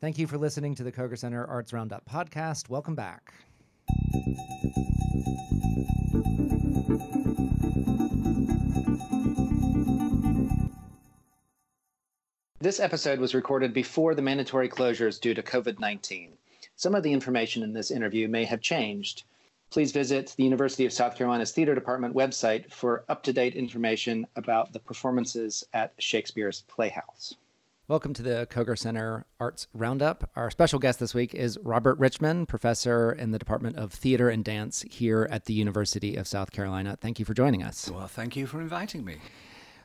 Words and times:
Thank 0.00 0.16
you 0.16 0.26
for 0.26 0.38
listening 0.38 0.74
to 0.76 0.82
the 0.82 0.90
Koger 0.90 1.18
Center 1.18 1.44
Arts 1.44 1.74
Roundup 1.74 2.08
podcast. 2.08 2.70
Welcome 2.70 2.94
back. 2.94 3.34
This 12.60 12.80
episode 12.80 13.18
was 13.18 13.34
recorded 13.34 13.74
before 13.74 14.14
the 14.14 14.22
mandatory 14.22 14.70
closures 14.70 15.20
due 15.20 15.34
to 15.34 15.42
COVID 15.42 15.78
19. 15.78 16.32
Some 16.76 16.94
of 16.94 17.02
the 17.02 17.12
information 17.12 17.62
in 17.62 17.74
this 17.74 17.90
interview 17.90 18.26
may 18.26 18.46
have 18.46 18.62
changed. 18.62 19.24
Please 19.68 19.92
visit 19.92 20.32
the 20.34 20.44
University 20.44 20.86
of 20.86 20.94
South 20.94 21.14
Carolina's 21.14 21.52
Theater 21.52 21.74
Department 21.74 22.14
website 22.14 22.72
for 22.72 23.04
up 23.10 23.22
to 23.24 23.34
date 23.34 23.54
information 23.54 24.26
about 24.34 24.72
the 24.72 24.80
performances 24.80 25.62
at 25.74 25.92
Shakespeare's 25.98 26.62
Playhouse. 26.68 27.34
Welcome 27.90 28.14
to 28.14 28.22
the 28.22 28.46
Koger 28.48 28.78
Center 28.78 29.26
Arts 29.40 29.66
Roundup. 29.74 30.30
Our 30.36 30.48
special 30.52 30.78
guest 30.78 31.00
this 31.00 31.12
week 31.12 31.34
is 31.34 31.58
Robert 31.60 31.98
Richmond, 31.98 32.46
professor 32.46 33.10
in 33.10 33.32
the 33.32 33.38
Department 33.40 33.78
of 33.78 33.92
Theater 33.92 34.28
and 34.28 34.44
Dance 34.44 34.84
here 34.88 35.26
at 35.28 35.46
the 35.46 35.54
University 35.54 36.14
of 36.14 36.28
South 36.28 36.52
Carolina. 36.52 36.96
Thank 37.00 37.18
you 37.18 37.24
for 37.24 37.34
joining 37.34 37.64
us. 37.64 37.90
Well, 37.90 38.06
thank 38.06 38.36
you 38.36 38.46
for 38.46 38.60
inviting 38.60 39.04
me. 39.04 39.16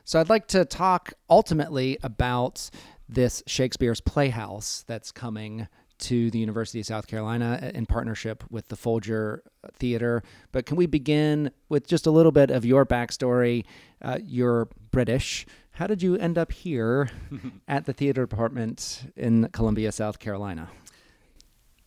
So, 0.04 0.20
I'd 0.20 0.28
like 0.28 0.46
to 0.48 0.64
talk 0.64 1.14
ultimately 1.28 1.98
about 2.04 2.70
this 3.08 3.42
Shakespeare's 3.48 4.00
Playhouse 4.00 4.84
that's 4.86 5.10
coming 5.10 5.66
to 5.98 6.30
the 6.30 6.38
University 6.38 6.78
of 6.78 6.86
South 6.86 7.08
Carolina 7.08 7.72
in 7.74 7.86
partnership 7.86 8.44
with 8.50 8.68
the 8.68 8.76
Folger 8.76 9.42
Theater. 9.72 10.22
But 10.52 10.64
can 10.64 10.76
we 10.76 10.86
begin 10.86 11.50
with 11.68 11.88
just 11.88 12.06
a 12.06 12.12
little 12.12 12.30
bit 12.30 12.52
of 12.52 12.64
your 12.64 12.86
backstory? 12.86 13.64
Uh, 14.00 14.18
you're 14.22 14.68
British. 14.92 15.44
How 15.76 15.86
did 15.86 16.02
you 16.02 16.16
end 16.16 16.38
up 16.38 16.52
here 16.52 17.10
at 17.68 17.84
the 17.84 17.92
theater 17.92 18.24
department 18.26 19.12
in 19.14 19.48
Columbia, 19.52 19.92
South 19.92 20.18
Carolina? 20.18 20.70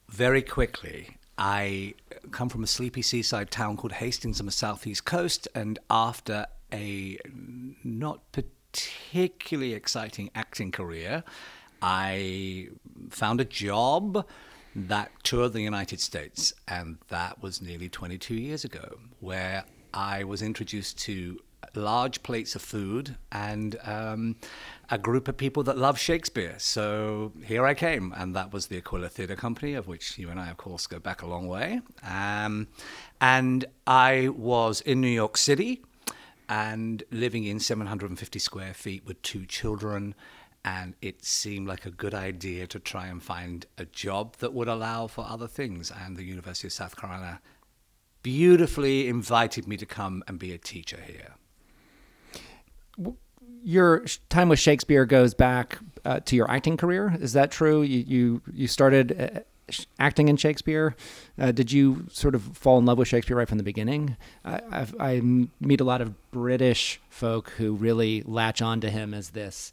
Very 0.10 0.44
quickly, 0.44 1.18
I 1.40 1.96
come 2.30 2.50
from 2.50 2.64
a 2.64 2.68
sleepy 2.68 3.02
seaside 3.02 3.50
town 3.50 3.78
called 3.78 3.94
Hastings 3.94 4.40
on 4.40 4.46
the 4.46 4.52
southeast 4.52 5.06
coast, 5.06 5.48
and 5.56 5.80
after 5.90 6.46
a 6.72 7.18
not 7.84 8.32
particularly 8.32 9.74
exciting 9.74 10.30
acting 10.36 10.72
career, 10.72 11.24
I 11.82 12.68
found 13.10 13.42
a 13.42 13.46
job 13.46 14.24
that 14.76 15.12
toured 15.24 15.54
the 15.54 15.62
United 15.62 16.00
States, 16.00 16.54
and 16.68 17.00
that 17.08 17.42
was 17.42 17.60
nearly 17.60 17.90
22 17.90 18.36
years 18.36 18.64
ago, 18.64 19.00
where 19.20 19.66
I 19.96 20.26
was 20.26 20.44
introduced 20.44 21.00
to 21.00 21.40
large 21.76 22.24
plates 22.24 22.56
of 22.56 22.62
food 22.62 23.16
and 23.32 23.78
um, 23.84 24.36
a 24.90 24.98
group 24.98 25.28
of 25.28 25.38
people 25.38 25.64
that 25.64 25.78
love 25.78 26.00
Shakespeare. 26.00 26.56
So 26.58 27.32
here 27.44 27.66
I 27.66 27.74
came, 27.74 28.14
and 28.16 28.36
that 28.36 28.52
was 28.54 28.68
the 28.68 28.78
Aquila 28.78 29.10
Theatre 29.10 29.36
Company, 29.36 29.74
of 29.74 29.88
which 29.88 30.18
you 30.18 30.30
and 30.30 30.40
I, 30.40 30.50
of 30.50 30.58
course, 30.58 30.88
go 30.88 31.00
back 31.00 31.22
a 31.22 31.28
long 31.28 31.48
way. 31.48 31.82
Um, 32.04 32.68
and 33.22 33.66
I 33.86 34.30
was 34.30 34.82
in 34.82 35.02
New 35.02 35.08
York 35.08 35.38
City 35.38 35.84
and 36.48 37.04
living 37.12 37.46
in 37.46 37.60
750 37.60 38.40
square 38.40 38.74
feet 38.74 39.06
with 39.06 39.22
two 39.22 39.46
children. 39.46 40.16
And 40.66 40.96
it 41.02 41.24
seemed 41.24 41.68
like 41.68 41.86
a 41.86 41.92
good 41.92 42.14
idea 42.14 42.68
to 42.68 42.80
try 42.80 43.08
and 43.08 43.24
find 43.24 43.66
a 43.78 43.86
job 43.86 44.38
that 44.38 44.54
would 44.54 44.68
allow 44.68 45.08
for 45.08 45.26
other 45.28 45.48
things. 45.48 45.92
And 45.92 46.18
the 46.18 46.24
University 46.24 46.68
of 46.68 46.74
South 46.74 46.98
Carolina 46.98 47.40
beautifully 48.24 49.08
invited 49.08 49.68
me 49.68 49.78
to 49.78 49.86
come 49.86 50.24
and 50.28 50.38
be 50.38 50.52
a 50.52 50.58
teacher 50.58 51.00
here. 51.06 51.36
Your 53.64 54.06
time 54.30 54.50
with 54.50 54.60
Shakespeare 54.60 55.06
goes 55.06 55.34
back 55.34 55.80
uh, 56.06 56.22
to 56.22 56.36
your 56.36 56.50
acting 56.50 56.78
career. 56.78 57.18
Is 57.20 57.34
that 57.34 57.52
true? 57.52 57.82
You 57.82 58.00
you, 58.08 58.42
you 58.54 58.68
started 58.68 59.20
uh, 59.36 59.40
acting 60.00 60.28
in 60.28 60.38
Shakespeare. 60.38 60.96
Uh, 61.38 61.52
did 61.52 61.72
you 61.72 62.06
sort 62.12 62.36
of 62.36 62.58
fall 62.58 62.78
in 62.80 62.86
love 62.86 62.98
with 62.98 63.08
Shakespeare 63.08 63.38
right 63.38 63.48
from 63.48 63.58
the 63.58 63.64
beginning? 63.64 64.18
I, 64.46 64.88
I 65.00 65.22
meet 65.22 65.82
a 65.82 65.84
lot 65.84 66.02
of 66.02 66.32
British 66.32 67.00
folk 67.10 67.52
who 67.52 67.74
really 67.74 68.24
latch 68.26 68.62
on 68.62 68.82
to 68.82 68.90
him 68.90 69.14
as 69.14 69.32
this 69.32 69.72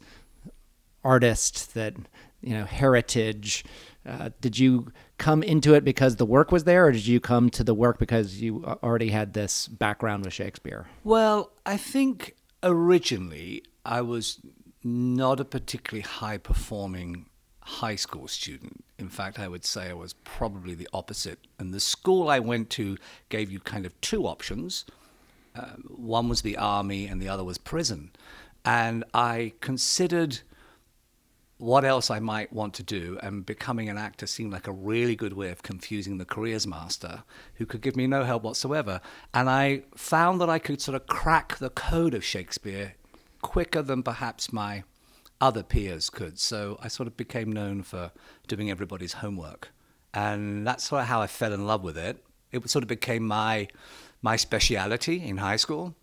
artist 1.03 1.73
that 1.73 1.95
you 2.41 2.53
know 2.53 2.65
heritage. 2.65 3.63
Uh, 4.05 4.29
did 4.39 4.57
you 4.57 4.91
come 5.17 5.43
into 5.43 5.73
it 5.73 5.83
because 5.83 6.15
the 6.15 6.25
work 6.25 6.51
was 6.51 6.63
there, 6.63 6.85
or 6.87 6.91
did 6.91 7.05
you 7.05 7.19
come 7.19 7.49
to 7.49 7.63
the 7.63 7.73
work 7.73 7.99
because 7.99 8.41
you 8.41 8.63
already 8.83 9.09
had 9.09 9.33
this 9.33 9.67
background 9.67 10.23
with 10.23 10.33
Shakespeare? 10.33 10.87
Well, 11.03 11.51
I 11.65 11.77
think 11.77 12.35
originally 12.63 13.63
I 13.85 14.01
was 14.01 14.39
not 14.83 15.39
a 15.39 15.45
particularly 15.45 16.01
high 16.01 16.37
performing 16.37 17.25
high 17.61 17.95
school 17.95 18.27
student. 18.27 18.83
In 18.97 19.09
fact, 19.09 19.39
I 19.39 19.47
would 19.47 19.65
say 19.65 19.89
I 19.89 19.93
was 19.93 20.13
probably 20.13 20.73
the 20.73 20.87
opposite. 20.93 21.39
And 21.59 21.73
the 21.73 21.79
school 21.79 22.29
I 22.29 22.39
went 22.39 22.69
to 22.71 22.97
gave 23.29 23.51
you 23.51 23.59
kind 23.59 23.85
of 23.85 23.99
two 24.01 24.25
options 24.25 24.85
uh, 25.57 25.75
one 25.87 26.29
was 26.29 26.41
the 26.41 26.57
army, 26.57 27.07
and 27.07 27.21
the 27.21 27.29
other 27.29 27.43
was 27.43 27.57
prison. 27.57 28.11
And 28.63 29.03
I 29.13 29.53
considered 29.61 30.39
what 31.57 31.83
else 31.83 32.11
I 32.11 32.19
might 32.19 32.53
want 32.53 32.75
to 32.75 32.83
do, 32.83 33.17
and 33.23 33.45
becoming 33.45 33.89
an 33.89 33.97
actor 33.97 34.27
seemed 34.27 34.53
like 34.53 34.67
a 34.67 34.71
really 34.71 35.15
good 35.15 35.33
way 35.33 35.49
of 35.49 35.63
confusing 35.63 36.17
the 36.17 36.25
careers 36.25 36.67
master, 36.67 37.23
who 37.55 37.65
could 37.65 37.81
give 37.81 37.95
me 37.95 38.05
no 38.05 38.23
help 38.23 38.43
whatsoever. 38.43 39.01
And 39.33 39.49
I 39.49 39.83
found 39.95 40.39
that 40.41 40.49
I 40.49 40.59
could 40.59 40.81
sort 40.81 40.95
of 40.95 41.07
crack 41.07 41.57
the 41.57 41.71
code 41.71 42.13
of 42.13 42.23
Shakespeare 42.23 42.93
quicker 43.41 43.81
than 43.81 44.03
perhaps 44.03 44.53
my 44.53 44.83
other 45.41 45.63
peers 45.63 46.09
could. 46.09 46.39
So 46.39 46.77
I 46.81 46.87
sort 46.87 47.07
of 47.07 47.17
became 47.17 47.51
known 47.51 47.83
for 47.83 48.11
doing 48.47 48.69
everybody's 48.69 49.13
homework. 49.13 49.69
And 50.13 50.65
that's 50.65 50.85
sort 50.85 51.01
of 51.01 51.07
how 51.07 51.21
I 51.21 51.27
fell 51.27 51.53
in 51.53 51.65
love 51.65 51.83
with 51.83 51.97
it. 51.97 52.23
It 52.51 52.69
sort 52.69 52.83
of 52.83 52.87
became 52.87 53.27
my 53.27 53.67
my 54.21 54.35
speciality 54.35 55.23
in 55.23 55.37
high 55.37 55.57
school. 55.57 55.95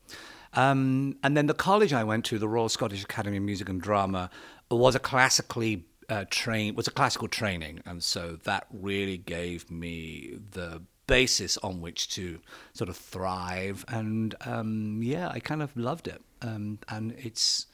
Um, 0.52 1.16
and 1.24 1.36
then 1.36 1.46
the 1.46 1.54
college 1.54 1.92
I 1.92 2.04
went 2.04 2.24
to, 2.26 2.38
the 2.38 2.46
Royal 2.46 2.68
Scottish 2.68 3.02
Academy 3.02 3.38
of 3.38 3.42
Music 3.42 3.68
and 3.68 3.80
Drama, 3.80 4.30
was 4.76 4.94
a 4.94 4.98
classically 4.98 5.84
uh, 6.08 6.24
train 6.28 6.74
was 6.74 6.86
a 6.86 6.90
classical 6.90 7.28
training, 7.28 7.80
and 7.86 8.02
so 8.02 8.38
that 8.44 8.66
really 8.70 9.16
gave 9.16 9.70
me 9.70 10.38
the 10.50 10.82
basis 11.06 11.56
on 11.58 11.80
which 11.80 12.08
to 12.14 12.40
sort 12.72 12.88
of 12.88 12.96
thrive. 12.96 13.84
And 13.88 14.34
um, 14.42 15.00
yeah, 15.02 15.28
I 15.28 15.40
kind 15.40 15.62
of 15.62 15.76
loved 15.76 16.08
it. 16.08 16.22
Um, 16.42 16.78
and 16.88 17.12
it's 17.18 17.66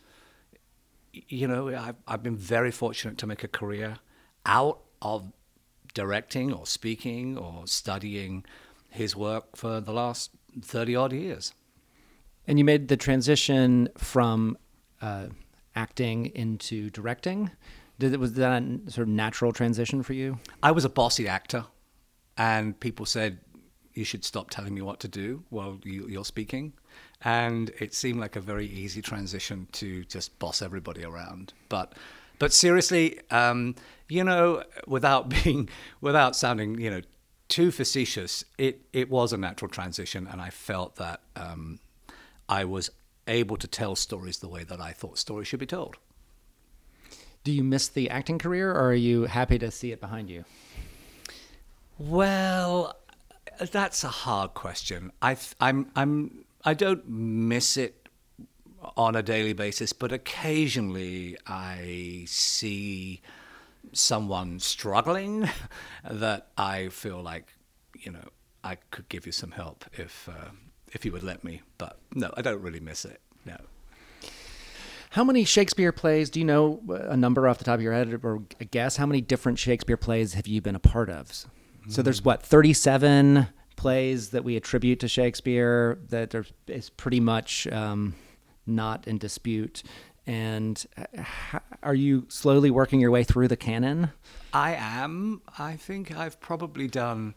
you 1.13 1.49
know, 1.49 1.69
I've, 1.69 1.97
I've 2.07 2.23
been 2.23 2.37
very 2.37 2.71
fortunate 2.71 3.19
to 3.19 3.27
make 3.27 3.43
a 3.43 3.49
career 3.49 3.97
out 4.47 4.81
of 5.03 5.33
directing 5.95 6.53
or 6.53 6.67
speaking 6.67 7.37
or 7.37 7.67
studying 7.67 8.45
his 8.89 9.17
work 9.17 9.57
for 9.57 9.81
the 9.81 9.93
last 9.93 10.31
30 10.63 10.97
odd 10.97 11.13
years. 11.13 11.53
And 12.47 12.59
you 12.59 12.65
made 12.65 12.89
the 12.89 12.97
transition 12.97 13.89
from 13.97 14.57
uh, 15.03 15.27
acting 15.81 16.27
into 16.35 16.91
directing. 16.91 17.51
Did 17.99 18.13
it 18.15 18.21
was 18.21 18.35
that 18.35 18.63
a 18.63 18.91
sort 18.91 19.09
of 19.09 19.13
natural 19.25 19.53
transition 19.53 20.03
for 20.03 20.15
you? 20.15 20.39
I 20.63 20.71
was 20.73 20.85
a 20.85 20.89
bossy 20.89 21.27
actor, 21.29 21.65
and 22.37 22.79
people 22.79 23.07
said 23.07 23.39
you 23.95 24.05
should 24.05 24.25
stop 24.25 24.51
telling 24.51 24.75
me 24.75 24.83
what 24.83 25.01
to 25.01 25.09
do 25.09 25.43
while 25.51 25.81
you, 25.85 26.21
are 26.21 26.25
speaking 26.25 26.73
and 27.23 27.71
it 27.79 27.93
seemed 27.95 28.21
like 28.21 28.37
a 28.37 28.41
very 28.41 28.67
easy 28.67 29.03
transition 29.03 29.67
to 29.73 30.05
just 30.05 30.39
boss 30.39 30.63
everybody 30.63 31.05
around. 31.05 31.53
But 31.69 31.95
but 32.39 32.53
seriously, 32.53 33.21
um, 33.31 33.75
you 34.09 34.25
know, 34.25 34.65
without 34.87 35.29
being 35.45 35.69
without 36.01 36.35
sounding 36.37 36.81
you 36.81 36.91
know 36.91 37.03
too 37.49 37.71
facetious, 37.71 38.45
it 38.59 38.83
it 38.93 39.11
was 39.11 39.33
a 39.33 39.37
natural 39.37 39.71
transition, 39.71 40.27
and 40.31 40.41
I 40.41 40.51
felt 40.51 40.97
that 40.97 41.21
um, 41.37 41.81
I 42.49 42.65
was 42.65 42.91
able 43.31 43.57
to 43.57 43.67
tell 43.67 43.97
stories 43.97 44.39
the 44.39 44.49
way 44.49 44.65
that 44.65 44.81
I 44.81 44.93
thought 44.93 45.19
stories 45.19 45.49
should 45.49 45.61
be 45.61 45.67
told. 45.67 45.97
Do 47.43 47.53
you 47.53 47.65
miss 47.65 47.89
the 47.89 48.11
acting 48.11 48.39
career, 48.39 48.71
or 48.71 48.91
are 48.91 48.95
you 48.95 49.25
happy 49.25 49.59
to 49.59 49.71
see 49.71 49.93
it 49.93 50.01
behind 50.01 50.29
you? 50.29 50.45
Well, 51.99 52.97
that's 53.59 54.05
a 54.05 54.09
hard 54.09 54.53
question. 54.53 55.13
I 55.23 55.37
I'm 55.61 55.91
I'm 55.97 56.45
I 56.65 56.75
don't 56.75 57.09
miss 57.09 57.77
it 57.77 58.09
on 58.97 59.17
a 59.17 59.23
daily 59.23 59.53
basis, 59.53 59.93
but 59.93 60.13
occasionally 60.13 61.37
I 61.47 62.25
see 62.27 63.23
someone 63.93 64.61
struggling 64.61 65.49
that 66.11 66.49
I 66.57 66.89
feel 66.89 67.23
like, 67.23 67.55
you 67.99 68.13
know, 68.13 68.29
I 68.63 68.77
could 68.91 69.09
give 69.09 69.27
you 69.27 69.33
some 69.33 69.53
help 69.53 69.85
if 69.93 70.29
uh, 70.29 70.51
if 70.93 71.05
you 71.05 71.13
would 71.13 71.23
let 71.23 71.45
me. 71.45 71.63
But 71.79 71.99
no, 72.15 72.33
I 72.37 72.43
don't 72.43 72.61
really 72.61 72.81
miss 72.81 73.05
it. 73.05 73.21
No. 73.45 73.57
How 75.11 75.25
many 75.25 75.45
Shakespeare 75.45 75.91
plays? 75.91 76.31
Do 76.31 76.39
you 76.39 76.47
know 76.47 76.81
a 76.89 77.17
number 77.17 77.49
off 77.49 77.59
the 77.59 77.65
top 77.65 77.75
of 77.75 77.83
your 77.83 77.93
head, 77.93 78.21
or 78.23 78.43
a 78.61 78.65
guess? 78.65 78.97
How 78.97 79.07
many 79.07 79.21
different 79.21 79.59
Shakespeare 79.59 79.97
plays 79.97 80.35
have 80.35 80.47
you 80.47 80.61
been 80.61 80.77
a 80.77 80.81
part 80.81 81.11
of? 81.11 81.33
So 81.89 82.03
there's 82.03 82.23
what 82.23 82.43
37 82.43 83.49
plays 83.75 84.31
that 84.31 84.45
we 84.45 84.57
attribute 84.57 85.01
to 85.01 85.09
Shakespeare 85.09 85.99
that 86.11 86.35
are, 86.35 86.45
is 86.69 86.91
pretty 86.91 87.19
much 87.19 87.67
um, 87.69 88.15
not 88.67 89.09
in 89.09 89.19
dispute. 89.19 89.83
And 90.27 90.85
uh, 90.97 91.59
are 91.83 91.95
you 91.95 92.27
slowly 92.29 92.71
working 92.71 93.01
your 93.01 93.11
way 93.11 93.25
through 93.25 93.49
the 93.49 93.57
canon? 93.57 94.11
I 94.53 94.75
am. 94.75 95.43
I 95.59 95.77
think 95.77 96.15
I've 96.17 96.39
probably 96.41 96.87
done 96.87 97.35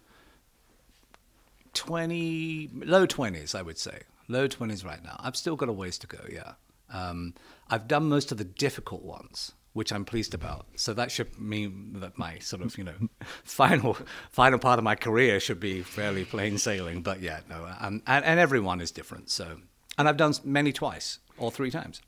20, 1.74 2.70
low 2.86 3.06
20s, 3.08 3.56
I 3.56 3.62
would 3.62 3.78
say. 3.78 4.02
Low 4.28 4.48
20s 4.48 4.86
right 4.86 5.04
now. 5.04 5.18
I've 5.20 5.36
still 5.36 5.56
got 5.56 5.70
a 5.70 5.74
ways 5.74 5.98
to 6.00 6.08
go, 6.08 6.20
yeah. 6.32 6.54
Um, 6.92 7.34
I've 7.70 7.88
done 7.88 8.08
most 8.08 8.32
of 8.32 8.38
the 8.38 8.44
difficult 8.44 9.04
ones, 9.04 9.54
which 9.74 9.92
I'm 9.92 10.06
pleased 10.06 10.34
about. 10.34 10.68
So 10.76 10.94
that 10.94 11.12
should 11.12 11.40
mean 11.40 11.94
that 12.00 12.18
my 12.18 12.38
sort 12.40 12.62
of, 12.62 12.78
you 12.78 12.84
know, 12.84 12.94
final 13.44 13.98
final 14.32 14.60
part 14.60 14.78
of 14.78 14.84
my 14.84 14.96
career 14.96 15.40
should 15.40 15.60
be 15.60 15.82
fairly 15.82 16.24
plain 16.24 16.58
sailing. 16.58 17.02
But 17.02 17.22
yeah, 17.22 17.42
no, 17.50 17.68
um, 17.80 18.02
and, 18.06 18.24
and 18.24 18.40
everyone 18.40 18.80
is 18.80 18.92
different. 18.92 19.30
So, 19.30 19.58
and 19.98 20.08
I've 20.08 20.18
done 20.18 20.34
many 20.44 20.72
twice 20.72 21.20
or 21.38 21.52
three 21.52 21.72
times. 21.72 22.02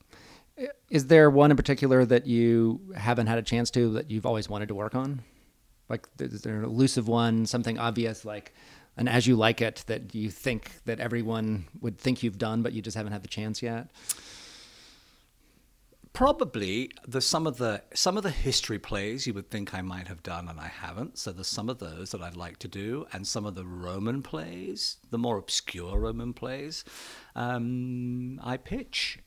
Is 0.88 1.08
there 1.08 1.28
one 1.28 1.50
in 1.50 1.56
particular 1.56 2.06
that 2.06 2.26
you 2.26 2.80
haven't 2.96 3.26
had 3.26 3.38
a 3.38 3.42
chance 3.42 3.70
to 3.72 3.92
that 3.94 4.10
you've 4.10 4.24
always 4.24 4.48
wanted 4.48 4.68
to 4.68 4.74
work 4.74 4.94
on? 4.94 5.22
Like, 5.88 6.06
is 6.18 6.42
there 6.42 6.56
an 6.56 6.64
elusive 6.64 7.08
one, 7.08 7.46
something 7.46 7.78
obvious 7.78 8.24
like 8.24 8.54
an 8.96 9.08
As 9.08 9.26
You 9.26 9.36
Like 9.36 9.60
It 9.60 9.84
that 9.86 10.14
you 10.14 10.30
think 10.30 10.84
that 10.84 11.00
everyone 11.00 11.66
would 11.80 11.98
think 11.98 12.22
you've 12.22 12.38
done, 12.38 12.62
but 12.62 12.72
you 12.72 12.82
just 12.82 12.96
haven't 12.96 13.12
had 13.12 13.22
the 13.22 13.28
chance 13.28 13.62
yet? 13.62 13.88
Probably 16.12 16.90
the 17.06 17.20
some 17.20 17.46
of 17.46 17.58
the 17.58 17.82
some 17.92 18.16
of 18.16 18.22
the 18.22 18.30
history 18.30 18.78
plays 18.78 19.26
you 19.26 19.34
would 19.34 19.50
think 19.50 19.74
I 19.74 19.82
might 19.82 20.08
have 20.08 20.22
done 20.22 20.48
and 20.48 20.58
I 20.58 20.68
haven't. 20.68 21.18
So 21.18 21.30
there's 21.30 21.46
some 21.46 21.68
of 21.68 21.78
those 21.78 22.10
that 22.12 22.22
I'd 22.22 22.36
like 22.36 22.58
to 22.60 22.68
do, 22.68 23.06
and 23.12 23.26
some 23.26 23.44
of 23.44 23.54
the 23.54 23.66
Roman 23.66 24.22
plays, 24.22 24.96
the 25.10 25.18
more 25.18 25.36
obscure 25.36 25.98
Roman 25.98 26.32
plays, 26.32 26.84
um, 27.34 28.40
I 28.42 28.56
pitch 28.56 29.18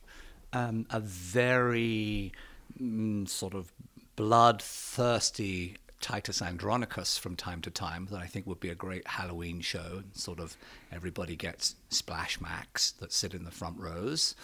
um, 0.52 0.86
a 0.90 0.98
very 0.98 2.32
mm, 2.80 3.28
sort 3.28 3.54
of 3.54 3.72
bloodthirsty 4.16 5.76
Titus 6.00 6.40
Andronicus 6.42 7.18
from 7.18 7.36
time 7.36 7.60
to 7.62 7.70
time 7.70 8.08
that 8.10 8.20
I 8.20 8.26
think 8.26 8.46
would 8.46 8.60
be 8.60 8.70
a 8.70 8.74
great 8.74 9.06
Halloween 9.06 9.60
show. 9.60 10.02
Sort 10.12 10.40
of 10.40 10.56
everybody 10.90 11.36
gets 11.36 11.76
splash 11.88 12.40
max 12.40 12.92
that 12.92 13.12
sit 13.12 13.34
in 13.34 13.44
the 13.44 13.50
front 13.50 13.78
rows. 13.78 14.34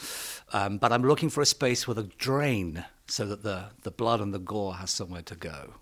Um, 0.52 0.78
but 0.78 0.92
I'm 0.92 1.02
looking 1.02 1.30
for 1.30 1.40
a 1.40 1.46
space 1.46 1.88
with 1.88 1.98
a 1.98 2.04
drain 2.04 2.84
so 3.08 3.26
that 3.26 3.42
the, 3.42 3.66
the 3.82 3.90
blood 3.90 4.20
and 4.20 4.34
the 4.34 4.38
gore 4.38 4.74
has 4.74 4.90
somewhere 4.90 5.22
to 5.22 5.34
go. 5.34 5.74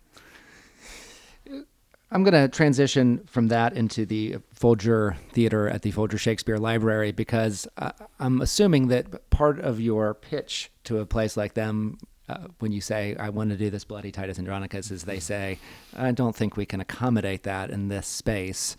I'm 2.11 2.23
going 2.23 2.35
to 2.35 2.49
transition 2.49 3.25
from 3.27 3.49
that 3.49 3.73
into 3.73 4.07
the 4.07 4.37
Folger 4.53 5.17
Theater 5.33 5.69
at 5.69 5.83
the 5.83 5.91
Folger 5.91 6.17
Shakespeare 6.17 6.59
Library 6.59 7.11
because 7.11 7.67
uh, 7.77 7.91
I'm 8.21 8.41
assuming 8.41 8.87
that 8.89 9.31
part 9.31 9.59
of 9.59 9.81
your 9.81 10.15
pitch 10.15 10.71
to 10.85 10.99
a 10.99 11.07
place 11.07 11.37
like 11.37 11.55
them 11.55 11.99
uh, 12.29 12.49
when 12.59 12.73
you 12.73 12.81
say, 12.81 13.15
I 13.19 13.29
want 13.29 13.51
to 13.51 13.57
do 13.57 13.71
this 13.71 13.85
bloody 13.85 14.11
Titus 14.11 14.39
Andronicus, 14.39 14.91
is 14.91 15.05
they 15.05 15.21
say, 15.21 15.59
I 15.97 16.13
don't 16.13 16.35
think 16.35 16.57
we 16.57 16.67
can 16.67 16.81
accommodate 16.81 17.43
that 17.45 17.71
in 17.71 17.89
this 17.89 18.07
space. 18.07 18.77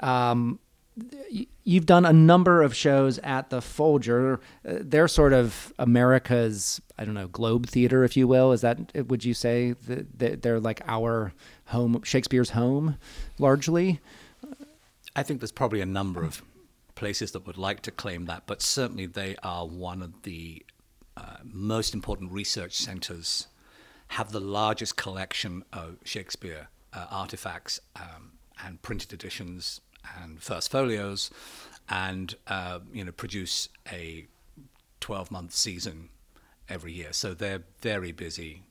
Um, 0.00 0.58
you've 1.64 1.86
done 1.86 2.04
a 2.04 2.12
number 2.12 2.62
of 2.62 2.74
shows 2.74 3.18
at 3.18 3.50
the 3.50 3.60
Folger. 3.60 4.40
Uh, 4.66 4.78
they're 4.80 5.08
sort 5.08 5.32
of 5.32 5.72
America's, 5.78 6.80
I 6.98 7.04
don't 7.04 7.14
know, 7.14 7.28
Globe 7.28 7.66
Theater, 7.66 8.04
if 8.04 8.16
you 8.16 8.26
will. 8.26 8.52
Is 8.52 8.62
that, 8.62 8.78
would 9.08 9.24
you 9.24 9.34
say 9.34 9.72
that 9.72 10.42
they're 10.42 10.60
like 10.60 10.80
our 10.86 11.32
home, 11.66 12.00
Shakespeare's 12.02 12.50
home, 12.50 12.96
largely? 13.38 14.00
I 15.14 15.22
think 15.22 15.40
there's 15.40 15.52
probably 15.52 15.80
a 15.80 15.86
number 15.86 16.22
of 16.22 16.42
places 16.94 17.30
that 17.32 17.46
would 17.46 17.58
like 17.58 17.80
to 17.82 17.90
claim 17.90 18.24
that, 18.26 18.44
but 18.46 18.60
certainly 18.60 19.06
they 19.06 19.36
are 19.42 19.66
one 19.66 20.02
of 20.02 20.22
the 20.22 20.64
uh, 21.18 21.38
most 21.44 21.94
important 21.94 22.30
research 22.30 22.74
centers 22.74 23.48
have 24.08 24.30
the 24.32 24.40
largest 24.40 24.96
collection 24.96 25.64
of 25.72 25.96
Shakespeare 26.04 26.68
uh, 26.92 27.06
artifacts 27.10 27.80
um, 27.96 28.32
and 28.64 28.80
printed 28.82 29.12
editions 29.12 29.80
and 30.22 30.40
first 30.40 30.70
folios, 30.70 31.30
and 31.88 32.36
uh, 32.46 32.78
you 32.92 33.04
know 33.04 33.12
produce 33.12 33.68
a 33.90 34.26
12-month 35.00 35.52
season 35.52 36.08
every 36.68 36.92
year. 36.92 37.12
So 37.12 37.34
they're 37.34 37.64
very 37.80 38.12
busy 38.12 38.62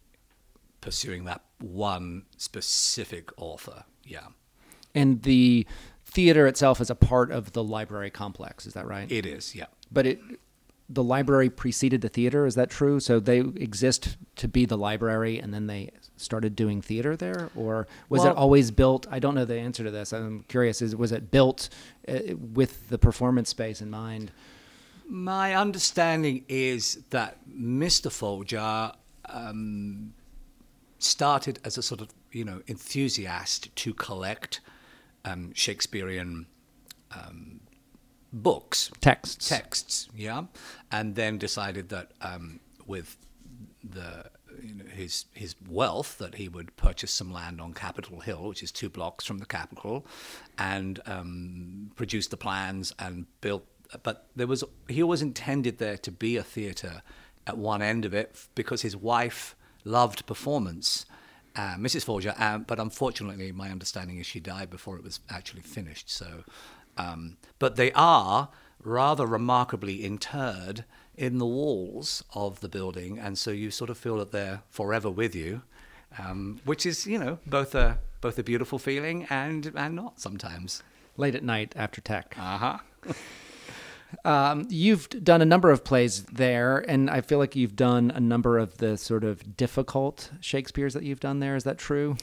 pursuing 0.81 1.25
that 1.25 1.41
one 1.59 2.23
specific 2.37 3.29
author. 3.37 3.83
Yeah, 4.03 4.27
and 4.95 5.21
the 5.23 5.67
theater 6.05 6.47
itself 6.47 6.79
is 6.79 6.89
a 6.89 6.95
part 6.95 7.29
of 7.31 7.51
the 7.51 7.63
library 7.63 8.09
complex. 8.09 8.65
Is 8.65 8.73
that 8.73 8.87
right? 8.87 9.11
It 9.11 9.25
is. 9.25 9.53
Yeah, 9.53 9.65
but 9.91 10.07
it 10.07 10.19
the 10.89 11.03
library 11.03 11.49
preceded 11.49 12.01
the 12.01 12.09
theater. 12.09 12.45
Is 12.45 12.55
that 12.55 12.69
true? 12.69 12.99
So 12.99 13.19
they 13.19 13.39
exist 13.39 14.17
to 14.37 14.47
be 14.47 14.65
the 14.65 14.77
library, 14.77 15.39
and 15.39 15.53
then 15.53 15.67
they 15.67 15.91
started 16.15 16.55
doing 16.55 16.81
theater 16.81 17.15
there, 17.15 17.49
or 17.55 17.87
was 18.09 18.21
well, 18.21 18.31
it 18.31 18.37
always 18.37 18.71
built? 18.71 19.05
I 19.11 19.19
don't 19.19 19.35
know 19.35 19.45
the 19.45 19.59
answer 19.59 19.83
to 19.83 19.91
this. 19.91 20.13
I'm 20.13 20.43
curious. 20.47 20.81
Is 20.81 20.95
was 20.95 21.11
it 21.11 21.29
built 21.29 21.69
uh, 22.07 22.35
with 22.35 22.89
the 22.89 22.97
performance 22.97 23.49
space 23.49 23.81
in 23.81 23.89
mind? 23.89 24.31
My 25.09 25.55
understanding 25.55 26.43
is 26.49 27.03
that 27.11 27.37
Mr. 27.49 28.11
Folger 28.11 28.91
um, 29.25 30.13
started 30.99 31.59
as 31.63 31.77
a 31.77 31.81
sort 31.81 32.01
of 32.01 32.09
you 32.31 32.45
know 32.45 32.61
enthusiast 32.67 33.75
to 33.75 33.93
collect 33.93 34.61
um, 35.25 35.53
Shakespearean 35.53 36.47
um, 37.11 37.59
books, 38.41 38.91
texts, 39.01 39.49
texts, 39.49 40.09
yeah, 40.15 40.43
and 40.91 41.15
then 41.15 41.37
decided 41.37 41.89
that 41.89 42.11
um, 42.21 42.59
with 42.85 43.17
the 43.83 44.25
you 44.61 44.73
know, 44.73 44.85
his 44.85 45.25
his 45.33 45.55
wealth 45.69 46.17
that 46.17 46.35
he 46.35 46.49
would 46.49 46.75
purchase 46.77 47.11
some 47.11 47.31
land 47.31 47.61
on 47.61 47.73
Capitol 47.73 48.19
Hill, 48.19 48.47
which 48.47 48.63
is 48.63 48.71
two 48.71 48.89
blocks 48.89 49.25
from 49.25 49.37
the 49.37 49.45
Capitol, 49.45 50.05
and 50.57 50.99
um, 51.05 51.91
produce 51.95 52.27
the 52.27 52.37
plans 52.37 52.93
and 52.99 53.25
built. 53.41 53.65
But 54.03 54.27
there 54.35 54.47
was 54.47 54.63
he 54.87 55.01
always 55.01 55.21
intended 55.21 55.77
there 55.77 55.97
to 55.97 56.11
be 56.11 56.37
a 56.37 56.43
theatre 56.43 57.01
at 57.45 57.57
one 57.57 57.81
end 57.81 58.05
of 58.05 58.13
it 58.13 58.47
because 58.55 58.81
his 58.81 58.95
wife 58.95 59.55
loved 59.83 60.25
performance. 60.25 61.05
Uh, 61.55 61.75
Mrs. 61.75 62.03
Folger. 62.03 62.35
um, 62.37 62.65
but 62.67 62.79
unfortunately, 62.79 63.51
my 63.51 63.71
understanding 63.71 64.19
is 64.19 64.27
she 64.27 64.39
died 64.39 64.69
before 64.69 64.95
it 64.95 65.03
was 65.03 65.21
actually 65.29 65.63
finished. 65.63 66.07
So 66.07 66.43
um, 66.97 67.37
but 67.59 67.75
they 67.75 67.91
are 67.93 68.49
rather 68.83 69.25
remarkably 69.25 70.03
interred 70.03 70.85
in 71.15 71.39
the 71.39 71.45
walls 71.45 72.23
of 72.33 72.59
the 72.59 72.69
building, 72.69 73.17
and 73.17 73.37
so 73.37 73.51
you 73.51 73.71
sort 73.71 73.89
of 73.89 73.97
feel 73.97 74.17
that 74.17 74.31
they're 74.31 74.61
forever 74.69 75.09
with 75.09 75.35
you, 75.35 75.61
um, 76.19 76.59
which 76.63 76.85
is, 76.85 77.07
you 77.07 77.17
know, 77.17 77.39
both 77.45 77.73
a 77.75 77.99
both 78.21 78.39
a 78.39 78.43
beautiful 78.43 78.79
feeling 78.79 79.25
and 79.29 79.71
and 79.75 79.95
not 79.95 80.19
sometimes. 80.19 80.83
Late 81.17 81.33
at 81.35 81.43
night 81.43 81.73
after 81.75 82.01
tech. 82.01 82.35
Uh 82.37 82.57
huh. 82.57 82.77
Um, 84.23 84.67
you've 84.69 85.09
done 85.09 85.41
a 85.41 85.45
number 85.45 85.69
of 85.69 85.83
plays 85.83 86.23
there, 86.23 86.77
and 86.77 87.09
I 87.09 87.21
feel 87.21 87.39
like 87.39 87.55
you've 87.55 87.75
done 87.75 88.11
a 88.11 88.19
number 88.19 88.57
of 88.57 88.77
the 88.77 88.97
sort 88.97 89.23
of 89.23 89.57
difficult 89.57 90.31
Shakespeare's 90.39 90.93
that 90.93 91.03
you've 91.03 91.19
done 91.19 91.39
there. 91.39 91.55
Is 91.55 91.65
that 91.65 91.77
true? 91.77 92.15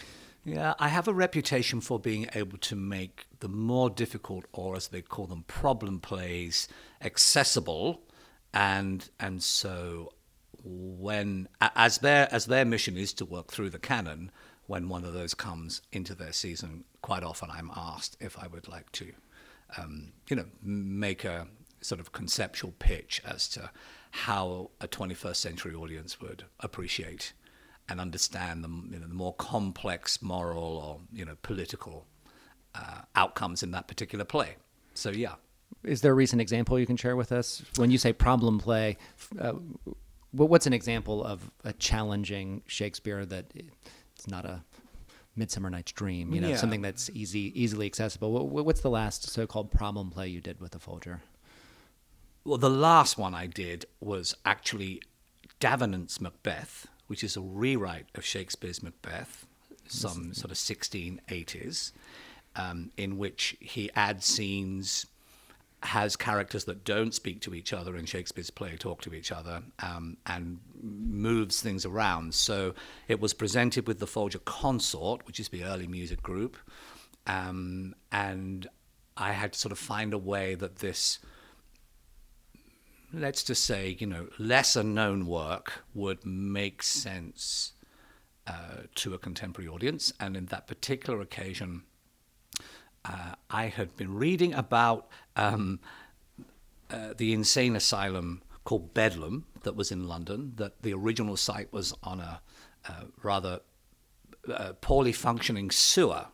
Yeah, 0.44 0.74
I 0.78 0.88
have 0.88 1.08
a 1.08 1.14
reputation 1.14 1.80
for 1.80 1.98
being 1.98 2.28
able 2.34 2.58
to 2.58 2.76
make 2.76 3.26
the 3.44 3.48
more 3.50 3.90
difficult, 3.90 4.46
or 4.54 4.74
as 4.74 4.88
they 4.88 5.02
call 5.02 5.26
them, 5.26 5.44
problem 5.46 6.00
plays, 6.00 6.66
accessible, 7.02 8.00
and 8.54 9.10
and 9.20 9.42
so 9.42 10.14
when 10.64 11.46
as 11.60 11.98
their 11.98 12.26
as 12.32 12.46
their 12.46 12.64
mission 12.64 12.96
is 12.96 13.12
to 13.12 13.26
work 13.26 13.52
through 13.52 13.68
the 13.68 13.78
canon, 13.78 14.30
when 14.66 14.88
one 14.88 15.04
of 15.04 15.12
those 15.12 15.34
comes 15.34 15.82
into 15.92 16.14
their 16.14 16.32
season, 16.32 16.84
quite 17.02 17.22
often 17.22 17.50
I'm 17.50 17.70
asked 17.76 18.16
if 18.18 18.38
I 18.38 18.46
would 18.46 18.66
like 18.66 18.90
to, 18.92 19.12
um, 19.76 20.14
you 20.30 20.36
know, 20.36 20.46
make 20.62 21.22
a 21.22 21.46
sort 21.82 22.00
of 22.00 22.12
conceptual 22.12 22.72
pitch 22.78 23.20
as 23.26 23.46
to 23.48 23.70
how 24.10 24.70
a 24.80 24.88
21st 24.88 25.36
century 25.36 25.74
audience 25.74 26.18
would 26.18 26.44
appreciate 26.60 27.34
and 27.90 28.00
understand 28.00 28.64
the, 28.64 28.68
you 28.68 28.98
know, 29.00 29.06
the 29.06 29.12
more 29.12 29.34
complex 29.34 30.22
moral 30.22 30.78
or 30.78 31.00
you 31.12 31.26
know 31.26 31.36
political 31.42 32.06
uh, 32.74 33.02
outcomes 33.14 33.62
in 33.62 33.70
that 33.72 33.88
particular 33.88 34.24
play. 34.24 34.56
So 34.94 35.10
yeah. 35.10 35.34
Is 35.82 36.00
there 36.00 36.12
a 36.12 36.14
recent 36.14 36.40
example 36.40 36.78
you 36.78 36.86
can 36.86 36.96
share 36.96 37.16
with 37.16 37.32
us 37.32 37.62
when 37.76 37.90
you 37.90 37.98
say 37.98 38.12
problem 38.12 38.58
play? 38.58 38.96
Uh, 39.38 39.54
what's 40.32 40.66
an 40.66 40.72
example 40.72 41.22
of 41.24 41.50
a 41.62 41.72
challenging 41.72 42.62
Shakespeare 42.66 43.24
that 43.26 43.46
it's 43.54 44.28
not 44.28 44.44
a 44.44 44.64
Midsummer 45.36 45.70
Night's 45.70 45.92
Dream? 45.92 46.32
You 46.32 46.40
know, 46.40 46.48
yeah. 46.48 46.56
something 46.56 46.82
that's 46.82 47.10
easy, 47.10 47.52
easily 47.60 47.86
accessible. 47.86 48.48
What's 48.48 48.80
the 48.80 48.90
last 48.90 49.30
so-called 49.30 49.70
problem 49.70 50.10
play 50.10 50.28
you 50.28 50.40
did 50.40 50.60
with 50.60 50.72
the 50.72 50.78
Folger? 50.78 51.22
Well, 52.44 52.58
the 52.58 52.70
last 52.70 53.16
one 53.16 53.34
I 53.34 53.46
did 53.46 53.86
was 54.00 54.36
actually 54.44 55.02
Davenant's 55.60 56.20
Macbeth, 56.20 56.86
which 57.06 57.24
is 57.24 57.36
a 57.36 57.40
rewrite 57.40 58.06
of 58.14 58.24
Shakespeare's 58.24 58.82
Macbeth, 58.82 59.46
some 59.88 60.34
sort 60.34 60.50
of 60.50 60.56
1680s, 60.56 61.92
um, 62.56 62.90
in 62.96 63.18
which 63.18 63.56
he 63.60 63.90
adds 63.94 64.24
scenes 64.26 65.06
has 65.82 66.16
characters 66.16 66.64
that 66.64 66.82
don't 66.82 67.12
speak 67.12 67.42
to 67.42 67.54
each 67.54 67.72
other 67.72 67.96
in 67.96 68.06
Shakespeare's 68.06 68.48
play 68.48 68.74
talk 68.76 69.02
to 69.02 69.12
each 69.12 69.30
other 69.30 69.62
um, 69.80 70.16
and 70.24 70.58
moves 70.82 71.60
things 71.60 71.84
around. 71.84 72.32
So 72.34 72.74
it 73.06 73.20
was 73.20 73.34
presented 73.34 73.86
with 73.86 73.98
the 73.98 74.06
Folger 74.06 74.38
Consort, 74.38 75.26
which 75.26 75.38
is 75.38 75.50
the 75.50 75.64
early 75.64 75.86
music 75.86 76.22
group, 76.22 76.56
um, 77.26 77.94
and 78.10 78.66
I 79.16 79.32
had 79.32 79.52
to 79.52 79.58
sort 79.58 79.72
of 79.72 79.78
find 79.78 80.12
a 80.12 80.18
way 80.18 80.54
that 80.54 80.76
this, 80.76 81.18
let's 83.12 83.44
just 83.44 83.64
say, 83.64 83.96
you 83.98 84.06
know, 84.06 84.28
lesser 84.38 84.82
known 84.82 85.26
work 85.26 85.84
would 85.94 86.24
make 86.24 86.82
sense 86.82 87.72
uh, 88.46 88.84
to 88.96 89.14
a 89.14 89.18
contemporary 89.18 89.68
audience. 89.68 90.12
And 90.18 90.36
in 90.36 90.46
that 90.46 90.66
particular 90.66 91.20
occasion, 91.20 91.84
uh, 93.04 93.34
I 93.50 93.66
had 93.66 93.96
been 93.96 94.14
reading 94.14 94.54
about 94.54 95.08
um, 95.36 95.80
uh, 96.90 97.14
the 97.16 97.32
insane 97.32 97.76
asylum 97.76 98.42
called 98.64 98.94
Bedlam 98.94 99.44
that 99.62 99.76
was 99.76 99.90
in 99.90 100.08
London, 100.08 100.52
that 100.56 100.82
the 100.82 100.94
original 100.94 101.36
site 101.36 101.72
was 101.72 101.94
on 102.02 102.20
a 102.20 102.40
uh, 102.88 103.04
rather 103.22 103.60
uh, 104.52 104.72
poorly 104.80 105.12
functioning 105.12 105.70
sewer 105.70 106.26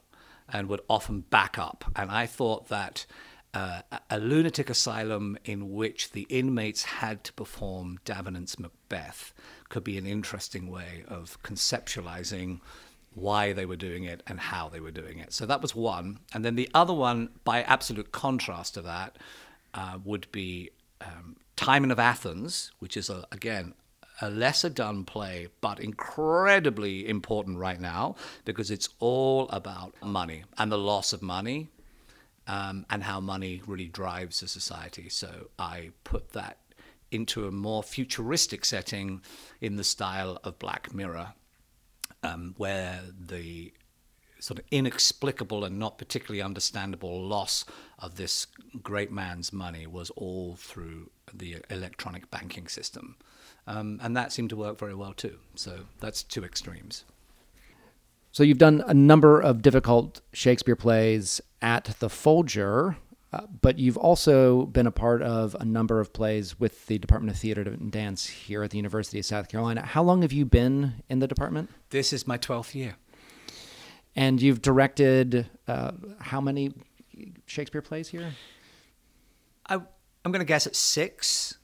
and 0.48 0.68
would 0.68 0.80
often 0.88 1.20
back 1.20 1.58
up. 1.58 1.84
And 1.94 2.10
I 2.10 2.26
thought 2.26 2.68
that 2.68 3.06
uh, 3.54 3.82
a 4.08 4.18
lunatic 4.18 4.70
asylum 4.70 5.36
in 5.44 5.72
which 5.72 6.12
the 6.12 6.26
inmates 6.28 6.84
had 6.84 7.24
to 7.24 7.32
perform 7.32 7.98
Davenant's 8.04 8.58
Macbeth 8.58 9.32
could 9.68 9.84
be 9.84 9.98
an 9.98 10.06
interesting 10.06 10.70
way 10.70 11.04
of 11.08 11.40
conceptualizing 11.42 12.60
why 13.14 13.52
they 13.52 13.66
were 13.66 13.76
doing 13.76 14.04
it 14.04 14.22
and 14.26 14.38
how 14.38 14.68
they 14.68 14.80
were 14.80 14.90
doing 14.90 15.18
it. 15.18 15.32
So 15.32 15.46
that 15.46 15.62
was 15.62 15.74
one. 15.74 16.20
And 16.32 16.44
then 16.44 16.54
the 16.54 16.70
other 16.74 16.94
one, 16.94 17.30
by 17.44 17.62
absolute 17.62 18.12
contrast 18.12 18.74
to 18.74 18.82
that, 18.82 19.16
uh, 19.74 19.98
would 20.04 20.30
be 20.32 20.70
um, 21.00 21.36
Timon 21.56 21.90
of 21.90 21.98
Athens, 21.98 22.72
which 22.78 22.96
is, 22.96 23.10
a, 23.10 23.24
again, 23.32 23.74
a 24.20 24.30
lesser 24.30 24.68
done 24.68 25.04
play, 25.04 25.48
but 25.60 25.80
incredibly 25.80 27.08
important 27.08 27.58
right 27.58 27.80
now 27.80 28.16
because 28.44 28.70
it's 28.70 28.88
all 28.98 29.48
about 29.48 29.94
money 30.02 30.44
and 30.58 30.70
the 30.70 30.78
loss 30.78 31.12
of 31.12 31.22
money 31.22 31.68
um, 32.46 32.84
and 32.90 33.02
how 33.02 33.20
money 33.20 33.62
really 33.66 33.88
drives 33.88 34.42
a 34.42 34.48
society. 34.48 35.08
So 35.08 35.48
I 35.58 35.90
put 36.04 36.32
that 36.32 36.58
into 37.10 37.46
a 37.46 37.50
more 37.50 37.82
futuristic 37.82 38.64
setting 38.64 39.22
in 39.60 39.76
the 39.76 39.84
style 39.84 40.38
of 40.44 40.58
Black 40.58 40.94
Mirror 40.94 41.34
um, 42.22 42.54
where 42.56 43.00
the 43.18 43.72
sort 44.38 44.58
of 44.58 44.64
inexplicable 44.70 45.64
and 45.64 45.78
not 45.78 45.98
particularly 45.98 46.42
understandable 46.42 47.22
loss 47.22 47.64
of 47.98 48.16
this 48.16 48.46
great 48.82 49.12
man's 49.12 49.52
money 49.52 49.86
was 49.86 50.10
all 50.10 50.56
through 50.56 51.10
the 51.32 51.58
electronic 51.68 52.30
banking 52.30 52.66
system. 52.66 53.16
Um, 53.66 54.00
and 54.02 54.16
that 54.16 54.32
seemed 54.32 54.50
to 54.50 54.56
work 54.56 54.78
very 54.78 54.94
well 54.94 55.12
too. 55.12 55.38
So 55.54 55.80
that's 56.00 56.22
two 56.22 56.44
extremes. 56.44 57.04
So 58.32 58.42
you've 58.42 58.58
done 58.58 58.82
a 58.86 58.94
number 58.94 59.40
of 59.40 59.60
difficult 59.60 60.20
Shakespeare 60.32 60.76
plays 60.76 61.40
at 61.60 61.96
the 61.98 62.08
Folger, 62.08 62.96
uh, 63.32 63.46
but 63.60 63.78
you've 63.78 63.96
also 63.96 64.66
been 64.66 64.86
a 64.86 64.90
part 64.90 65.22
of 65.22 65.54
a 65.60 65.64
number 65.64 66.00
of 66.00 66.12
plays 66.12 66.58
with 66.58 66.86
the 66.86 66.98
Department 66.98 67.34
of 67.34 67.40
Theater 67.40 67.62
and 67.62 67.92
Dance 67.92 68.26
here 68.26 68.64
at 68.64 68.70
the 68.70 68.76
University 68.76 69.20
of 69.20 69.24
South 69.24 69.48
Carolina. 69.48 69.82
How 69.82 70.02
long 70.02 70.22
have 70.22 70.32
you 70.32 70.44
been 70.44 70.94
in 71.08 71.20
the 71.20 71.28
department? 71.28 71.70
This 71.90 72.12
is 72.12 72.26
my 72.26 72.38
12th 72.38 72.74
year. 72.74 72.96
And 74.16 74.42
you've 74.42 74.60
directed 74.60 75.48
uh, 75.68 75.92
how 76.18 76.40
many 76.40 76.72
Shakespeare 77.46 77.82
plays 77.82 78.08
here? 78.08 78.32
I, 79.68 79.74
I'm 79.74 80.32
going 80.32 80.40
to 80.40 80.44
guess 80.44 80.66
at 80.66 80.74
six, 80.74 81.56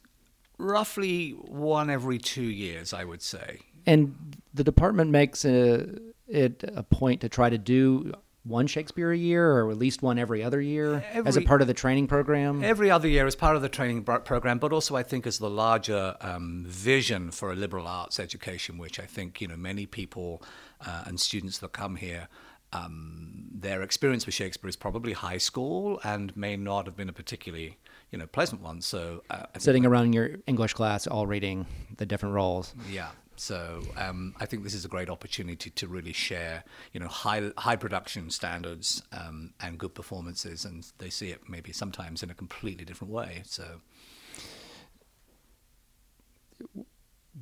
roughly 0.58 1.30
one 1.30 1.90
every 1.90 2.18
two 2.18 2.42
years, 2.42 2.92
I 2.92 3.02
would 3.02 3.22
say. 3.22 3.58
And 3.86 4.36
the 4.54 4.62
department 4.62 5.10
makes 5.10 5.44
a, 5.44 5.98
it 6.28 6.62
a 6.74 6.84
point 6.84 7.22
to 7.22 7.28
try 7.28 7.50
to 7.50 7.58
do 7.58 8.12
one 8.46 8.66
Shakespeare 8.66 9.10
a 9.12 9.16
year, 9.16 9.52
or 9.52 9.70
at 9.70 9.76
least 9.76 10.02
one 10.02 10.18
every 10.18 10.42
other 10.42 10.60
year, 10.60 11.04
every, 11.12 11.28
as 11.28 11.36
a 11.36 11.42
part 11.42 11.60
of 11.60 11.66
the 11.66 11.74
training 11.74 12.06
program? 12.06 12.62
Every 12.62 12.90
other 12.90 13.08
year 13.08 13.26
as 13.26 13.34
part 13.34 13.56
of 13.56 13.62
the 13.62 13.68
training 13.68 14.04
program, 14.04 14.58
but 14.58 14.72
also 14.72 14.96
I 14.96 15.02
think 15.02 15.26
as 15.26 15.38
the 15.38 15.50
larger 15.50 16.16
um, 16.20 16.64
vision 16.66 17.30
for 17.30 17.52
a 17.52 17.56
liberal 17.56 17.86
arts 17.86 18.20
education, 18.20 18.78
which 18.78 19.00
I 19.00 19.04
think 19.06 19.40
you 19.40 19.48
know 19.48 19.56
many 19.56 19.86
people 19.86 20.42
uh, 20.86 21.04
and 21.06 21.18
students 21.20 21.58
that 21.58 21.72
come 21.72 21.96
here. 21.96 22.28
Um, 22.72 23.46
their 23.52 23.80
experience 23.82 24.26
with 24.26 24.34
Shakespeare 24.34 24.68
is 24.68 24.76
probably 24.76 25.12
high 25.12 25.38
school 25.38 26.00
and 26.02 26.36
may 26.36 26.56
not 26.56 26.86
have 26.86 26.96
been 26.96 27.08
a 27.08 27.12
particularly 27.12 27.78
you 28.10 28.18
know 28.18 28.26
pleasant 28.26 28.60
one. 28.62 28.80
So 28.80 29.22
uh, 29.30 29.46
sitting 29.58 29.86
around 29.86 30.06
in 30.06 30.12
your 30.12 30.30
English 30.46 30.74
class, 30.74 31.06
all 31.06 31.26
reading 31.26 31.66
the 31.96 32.06
different 32.06 32.34
roles. 32.34 32.74
Yeah, 32.90 33.10
so 33.36 33.82
um, 33.96 34.34
I 34.40 34.46
think 34.46 34.62
this 34.62 34.74
is 34.74 34.84
a 34.84 34.88
great 34.88 35.10
opportunity 35.10 35.70
to 35.70 35.86
really 35.86 36.12
share, 36.12 36.64
you 36.92 37.00
know, 37.00 37.08
high 37.08 37.50
high 37.58 37.76
production 37.76 38.30
standards 38.30 39.02
um, 39.12 39.52
and 39.60 39.78
good 39.78 39.94
performances, 39.94 40.64
and 40.64 40.86
they 40.98 41.10
see 41.10 41.30
it 41.30 41.42
maybe 41.48 41.72
sometimes 41.72 42.22
in 42.22 42.30
a 42.30 42.34
completely 42.34 42.84
different 42.84 43.12
way. 43.12 43.42
So. 43.44 43.64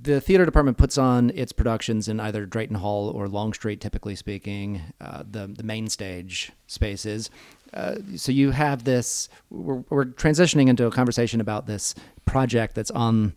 The 0.02 0.20
theater 0.20 0.44
department 0.44 0.76
puts 0.76 0.98
on 0.98 1.30
its 1.30 1.52
productions 1.52 2.08
in 2.08 2.18
either 2.18 2.46
Drayton 2.46 2.74
Hall 2.74 3.10
or 3.10 3.28
Longstreet, 3.28 3.80
typically 3.80 4.16
speaking, 4.16 4.82
uh, 5.00 5.22
the 5.28 5.46
the 5.46 5.62
main 5.62 5.88
stage 5.88 6.50
spaces. 6.66 7.30
Uh, 7.72 7.96
so 8.16 8.32
you 8.32 8.50
have 8.50 8.82
this. 8.82 9.28
We're, 9.50 9.84
we're 9.90 10.06
transitioning 10.06 10.68
into 10.68 10.86
a 10.86 10.90
conversation 10.90 11.40
about 11.40 11.66
this 11.66 11.94
project 12.24 12.74
that's 12.74 12.90
on 12.90 13.34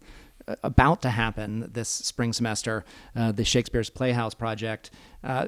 about 0.63 1.01
to 1.01 1.09
happen 1.09 1.69
this 1.73 1.89
spring 1.89 2.33
semester, 2.33 2.85
uh, 3.15 3.31
the 3.31 3.43
Shakespeare's 3.43 3.89
Playhouse 3.89 4.33
project. 4.33 4.91
Uh, 5.23 5.47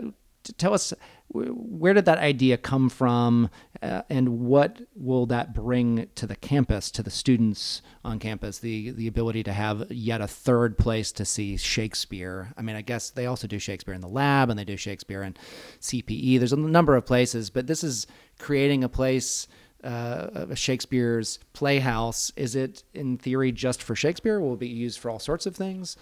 tell 0.58 0.74
us 0.74 0.94
where 1.32 1.94
did 1.94 2.06
that 2.06 2.18
idea 2.18 2.58
come 2.58 2.90
from 2.90 3.50
uh, 3.84 4.02
and 4.10 4.40
what 4.40 4.82
will 4.96 5.28
that 5.28 5.54
bring 5.54 6.08
to 6.16 6.26
the 6.26 6.36
campus 6.36 6.90
to 6.90 7.04
the 7.04 7.12
students 7.12 7.82
on 8.04 8.18
campus 8.18 8.60
the 8.60 8.90
the 8.92 9.08
ability 9.08 9.44
to 9.44 9.54
have 9.54 9.92
yet 9.92 10.22
a 10.22 10.28
third 10.28 10.78
place 10.78 11.12
to 11.12 11.26
see 11.26 11.56
Shakespeare 11.56 12.52
I 12.58 12.62
mean 12.64 12.76
I 12.76 12.82
guess 12.82 13.12
they 13.12 13.28
also 13.28 13.48
do 13.48 13.60
Shakespeare 13.60 13.94
in 13.94 14.02
the 14.02 14.08
lab 14.08 14.50
and 14.50 14.58
they 14.58 14.66
do 14.66 14.78
Shakespeare 14.78 15.22
in 15.22 15.36
CPE 15.82 16.40
there's 16.40 16.54
a 16.54 16.58
number 16.58 16.96
of 16.96 17.06
places 17.06 17.50
but 17.50 17.68
this 17.68 17.84
is 17.84 18.08
creating 18.40 18.84
a 18.84 18.90
place 18.90 19.48
uh, 19.84 20.54
Shakespeare's 20.56 21.40
playhouse, 21.54 22.32
is 22.36 22.56
it 22.56 22.84
in 22.94 23.18
theory 23.18 23.52
just 23.52 23.82
for 23.82 23.96
Shakespeare? 23.96 24.40
Will 24.40 24.54
it 24.54 24.60
be 24.60 24.68
used 24.68 25.00
for 25.00 25.10
all 25.10 25.20
sorts 25.20 25.46
of 25.46 25.56
things? 25.56 25.98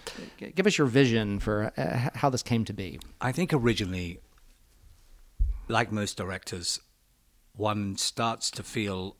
Give 0.56 0.66
us 0.66 0.78
your 0.78 0.88
vision 0.88 1.40
for 1.40 1.72
uh, 1.78 2.10
how 2.18 2.30
this 2.30 2.44
came 2.44 2.66
to 2.66 2.74
be. 2.74 3.00
I 3.22 3.32
think 3.32 3.54
originally, 3.54 4.20
like 5.68 5.92
most 5.92 6.18
directors, 6.18 6.80
one 7.56 7.98
starts 7.98 8.50
to 8.52 8.64
feel 8.64 9.16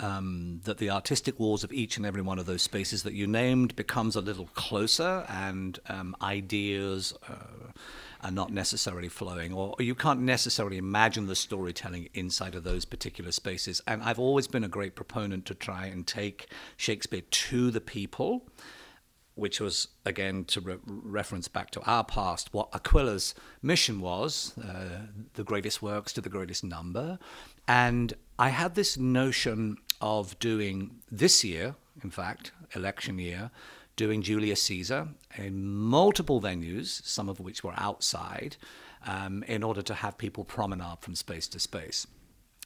um, 0.00 0.60
that 0.64 0.78
the 0.78 0.90
artistic 0.90 1.38
walls 1.38 1.64
of 1.64 1.72
each 1.72 1.96
and 1.96 2.06
every 2.06 2.22
one 2.22 2.38
of 2.38 2.46
those 2.46 2.62
spaces 2.62 3.02
that 3.02 3.12
you 3.12 3.26
named 3.26 3.76
becomes 3.76 4.16
a 4.16 4.20
little 4.20 4.48
closer, 4.54 5.26
and 5.28 5.78
um, 5.88 6.16
ideas. 6.22 7.14
Uh, 7.28 7.72
are 8.24 8.30
not 8.30 8.50
necessarily 8.50 9.08
flowing, 9.08 9.52
or, 9.52 9.76
you 9.78 9.94
can't 9.94 10.20
necessarily 10.20 10.78
imagine 10.78 11.26
the 11.26 11.36
storytelling 11.36 12.08
inside 12.14 12.54
of 12.54 12.64
those 12.64 12.84
particular 12.84 13.30
spaces. 13.30 13.82
And 13.86 14.02
I've 14.02 14.18
always 14.18 14.46
been 14.46 14.64
a 14.64 14.68
great 14.68 14.96
proponent 14.96 15.44
to 15.46 15.54
try 15.54 15.86
and 15.86 16.06
take 16.06 16.48
Shakespeare 16.76 17.20
to 17.20 17.70
the 17.70 17.80
people 17.80 18.48
which 19.34 19.60
was 19.60 19.88
again 20.06 20.44
to 20.44 20.60
re- 20.60 20.78
reference 20.86 21.48
back 21.48 21.70
to 21.72 21.80
our 21.82 22.04
past, 22.04 22.54
what 22.54 22.70
Aquila's 22.72 23.34
mission 23.62 24.00
was 24.00 24.56
uh, 24.58 25.06
the 25.34 25.44
greatest 25.44 25.82
works 25.82 26.12
to 26.12 26.20
the 26.20 26.28
greatest 26.28 26.62
number. 26.62 27.18
And 27.66 28.14
I 28.38 28.50
had 28.50 28.74
this 28.74 28.96
notion 28.96 29.78
of 30.00 30.38
doing 30.38 31.02
this 31.10 31.42
year, 31.42 31.74
in 32.02 32.10
fact, 32.10 32.52
election 32.74 33.18
year, 33.18 33.50
doing 33.96 34.22
Julius 34.22 34.62
Caesar 34.62 35.08
in 35.36 35.66
multiple 35.66 36.40
venues, 36.40 37.04
some 37.04 37.28
of 37.28 37.40
which 37.40 37.62
were 37.62 37.74
outside, 37.76 38.56
um, 39.06 39.42
in 39.44 39.62
order 39.62 39.82
to 39.82 39.94
have 39.94 40.18
people 40.18 40.44
promenade 40.44 40.98
from 41.00 41.14
space 41.14 41.46
to 41.48 41.60
space. 41.60 42.06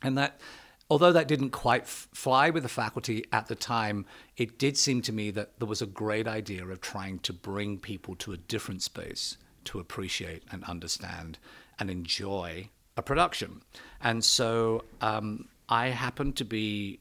And 0.02 0.16
that, 0.16 0.40
although 0.88 1.12
that 1.12 1.28
didn't 1.28 1.50
quite 1.50 1.82
f- 1.82 2.08
fly 2.12 2.50
with 2.50 2.62
the 2.62 2.68
faculty 2.68 3.24
at 3.32 3.48
the 3.48 3.54
time, 3.54 4.06
it 4.36 4.58
did 4.58 4.76
seem 4.76 5.02
to 5.02 5.12
me 5.12 5.30
that 5.32 5.58
there 5.58 5.68
was 5.68 5.82
a 5.82 5.86
great 5.86 6.28
idea 6.28 6.64
of 6.66 6.80
trying 6.80 7.18
to 7.20 7.32
bring 7.32 7.78
people 7.78 8.14
to 8.16 8.32
a 8.32 8.36
different 8.36 8.82
space 8.82 9.36
to 9.64 9.80
appreciate 9.80 10.44
and 10.50 10.64
understand 10.64 11.38
and 11.78 11.90
enjoy 11.90 12.70
a 12.96 13.02
production. 13.02 13.62
And 14.00 14.24
so 14.24 14.84
um, 15.00 15.48
I 15.68 15.88
happened 15.88 16.36
to 16.36 16.44
be 16.44 17.00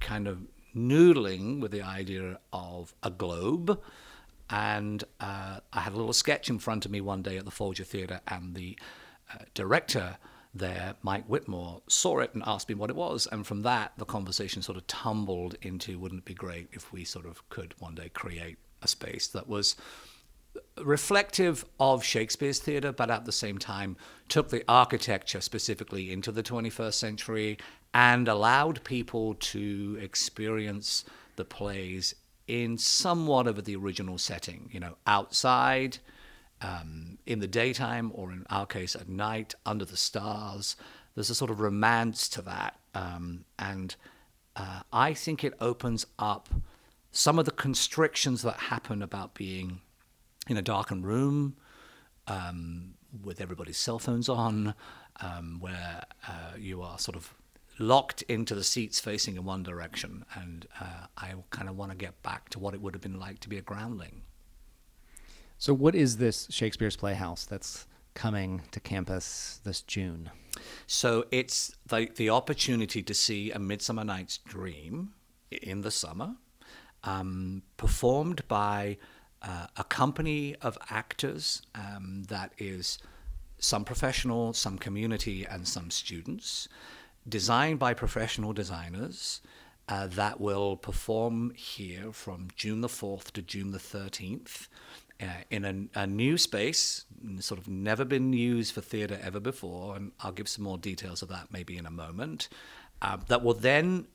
kind 0.00 0.26
of 0.26 0.38
noodling 0.74 1.60
with 1.60 1.72
the 1.72 1.82
idea 1.82 2.38
of 2.52 2.94
a 3.02 3.10
globe. 3.10 3.80
And 4.50 5.04
uh, 5.20 5.60
I 5.72 5.80
had 5.80 5.92
a 5.92 5.96
little 5.96 6.12
sketch 6.12 6.48
in 6.48 6.58
front 6.58 6.86
of 6.86 6.90
me 6.90 7.00
one 7.00 7.22
day 7.22 7.36
at 7.36 7.44
the 7.44 7.50
Folger 7.50 7.84
Theatre, 7.84 8.20
and 8.26 8.54
the 8.54 8.78
uh, 9.32 9.44
director 9.54 10.16
there, 10.54 10.94
Mike 11.02 11.28
Witmore 11.28 11.82
saw 11.88 12.20
it 12.20 12.34
and 12.34 12.42
asked 12.46 12.68
me 12.68 12.74
what 12.74 12.90
it 12.90 12.96
was. 12.96 13.28
And 13.30 13.46
from 13.46 13.62
that, 13.62 13.92
the 13.98 14.04
conversation 14.04 14.62
sort 14.62 14.78
of 14.78 14.86
tumbled 14.86 15.56
into 15.62 15.98
wouldn't 15.98 16.20
it 16.20 16.24
be 16.24 16.34
great 16.34 16.68
if 16.72 16.92
we 16.92 17.04
sort 17.04 17.26
of 17.26 17.46
could 17.48 17.74
one 17.78 17.94
day 17.94 18.08
create 18.08 18.58
a 18.82 18.88
space 18.88 19.28
that 19.28 19.48
was 19.48 19.76
reflective 20.82 21.64
of 21.78 22.04
Shakespeare's 22.04 22.58
theatre, 22.58 22.92
but 22.92 23.10
at 23.10 23.24
the 23.24 23.32
same 23.32 23.58
time 23.58 23.96
took 24.28 24.48
the 24.48 24.64
architecture 24.68 25.40
specifically 25.40 26.12
into 26.12 26.32
the 26.32 26.42
21st 26.42 26.94
century 26.94 27.58
and 27.94 28.28
allowed 28.28 28.84
people 28.84 29.34
to 29.34 29.98
experience 30.00 31.04
the 31.36 31.44
plays 31.44 32.14
in 32.46 32.78
somewhat 32.78 33.46
of 33.46 33.64
the 33.64 33.76
original 33.76 34.18
setting, 34.18 34.68
you 34.72 34.80
know, 34.80 34.96
outside, 35.06 35.98
um, 36.60 37.18
in 37.26 37.40
the 37.40 37.46
daytime, 37.46 38.10
or 38.14 38.32
in 38.32 38.44
our 38.50 38.66
case, 38.66 38.96
at 38.96 39.08
night, 39.08 39.54
under 39.64 39.84
the 39.84 39.96
stars. 39.96 40.76
There's 41.14 41.30
a 41.30 41.34
sort 41.34 41.50
of 41.50 41.60
romance 41.60 42.28
to 42.30 42.42
that. 42.42 42.78
Um, 42.94 43.44
and 43.58 43.94
uh, 44.56 44.80
I 44.92 45.14
think 45.14 45.44
it 45.44 45.54
opens 45.60 46.06
up 46.18 46.48
some 47.12 47.38
of 47.38 47.44
the 47.44 47.50
constrictions 47.50 48.42
that 48.42 48.56
happen 48.56 49.02
about 49.02 49.34
being 49.34 49.80
in 50.48 50.56
a 50.56 50.62
darkened 50.62 51.06
room 51.06 51.56
um, 52.26 52.94
with 53.22 53.40
everybody's 53.40 53.78
cell 53.78 53.98
phones 53.98 54.28
on, 54.28 54.74
um, 55.20 55.58
where 55.60 56.02
uh, 56.26 56.56
you 56.58 56.82
are 56.82 56.98
sort 56.98 57.16
of 57.16 57.34
locked 57.78 58.22
into 58.22 58.54
the 58.54 58.64
seats 58.64 59.00
facing 59.00 59.36
in 59.36 59.44
one 59.44 59.62
direction. 59.62 60.24
And 60.34 60.66
uh, 60.80 61.06
I 61.16 61.34
kind 61.50 61.68
of 61.68 61.76
want 61.76 61.92
to 61.92 61.96
get 61.96 62.22
back 62.22 62.48
to 62.50 62.58
what 62.58 62.74
it 62.74 62.80
would 62.80 62.94
have 62.94 63.02
been 63.02 63.18
like 63.18 63.40
to 63.40 63.48
be 63.48 63.58
a 63.58 63.62
groundling. 63.62 64.22
So, 65.58 65.74
what 65.74 65.94
is 65.94 66.18
this 66.18 66.46
Shakespeare's 66.50 66.96
Playhouse 66.96 67.44
that's 67.44 67.86
coming 68.14 68.62
to 68.70 68.80
campus 68.80 69.60
this 69.64 69.80
June? 69.82 70.30
So, 70.86 71.24
it's 71.32 71.74
the, 71.86 72.08
the 72.14 72.30
opportunity 72.30 73.02
to 73.02 73.14
see 73.14 73.50
A 73.50 73.58
Midsummer 73.58 74.04
Night's 74.04 74.38
Dream 74.38 75.14
in 75.50 75.80
the 75.80 75.90
summer, 75.90 76.36
um, 77.02 77.62
performed 77.76 78.46
by 78.46 78.98
uh, 79.42 79.66
a 79.76 79.84
company 79.84 80.54
of 80.62 80.78
actors 80.90 81.62
um, 81.74 82.24
that 82.28 82.52
is 82.58 82.98
some 83.58 83.84
professional, 83.84 84.52
some 84.52 84.78
community, 84.78 85.44
and 85.44 85.66
some 85.66 85.90
students, 85.90 86.68
designed 87.28 87.78
by 87.78 87.94
professional 87.94 88.52
designers. 88.52 89.40
Uh, 89.88 90.06
that 90.06 90.38
will 90.38 90.76
perform 90.76 91.50
here 91.54 92.12
from 92.12 92.48
June 92.54 92.82
the 92.82 92.88
4th 92.88 93.30
to 93.30 93.40
June 93.40 93.70
the 93.70 93.78
13th 93.78 94.68
uh, 95.20 95.26
in 95.50 95.64
a, 95.64 96.00
a, 96.00 96.06
new 96.06 96.36
space, 96.36 97.06
sort 97.40 97.58
of 97.58 97.68
never 97.68 98.04
been 98.04 98.32
used 98.32 98.74
for 98.74 98.80
theatre 98.80 99.18
ever 99.22 99.40
before. 99.40 99.96
And 99.96 100.12
I'll 100.20 100.32
give 100.32 100.48
some 100.48 100.64
more 100.64 100.78
details 100.78 101.22
of 101.22 101.28
that 101.30 101.48
maybe 101.50 101.76
in 101.76 101.86
a 101.86 101.90
moment. 101.90 102.48
Uh, 103.00 103.16
that 103.28 103.42
will 103.42 103.54
then 103.54 104.06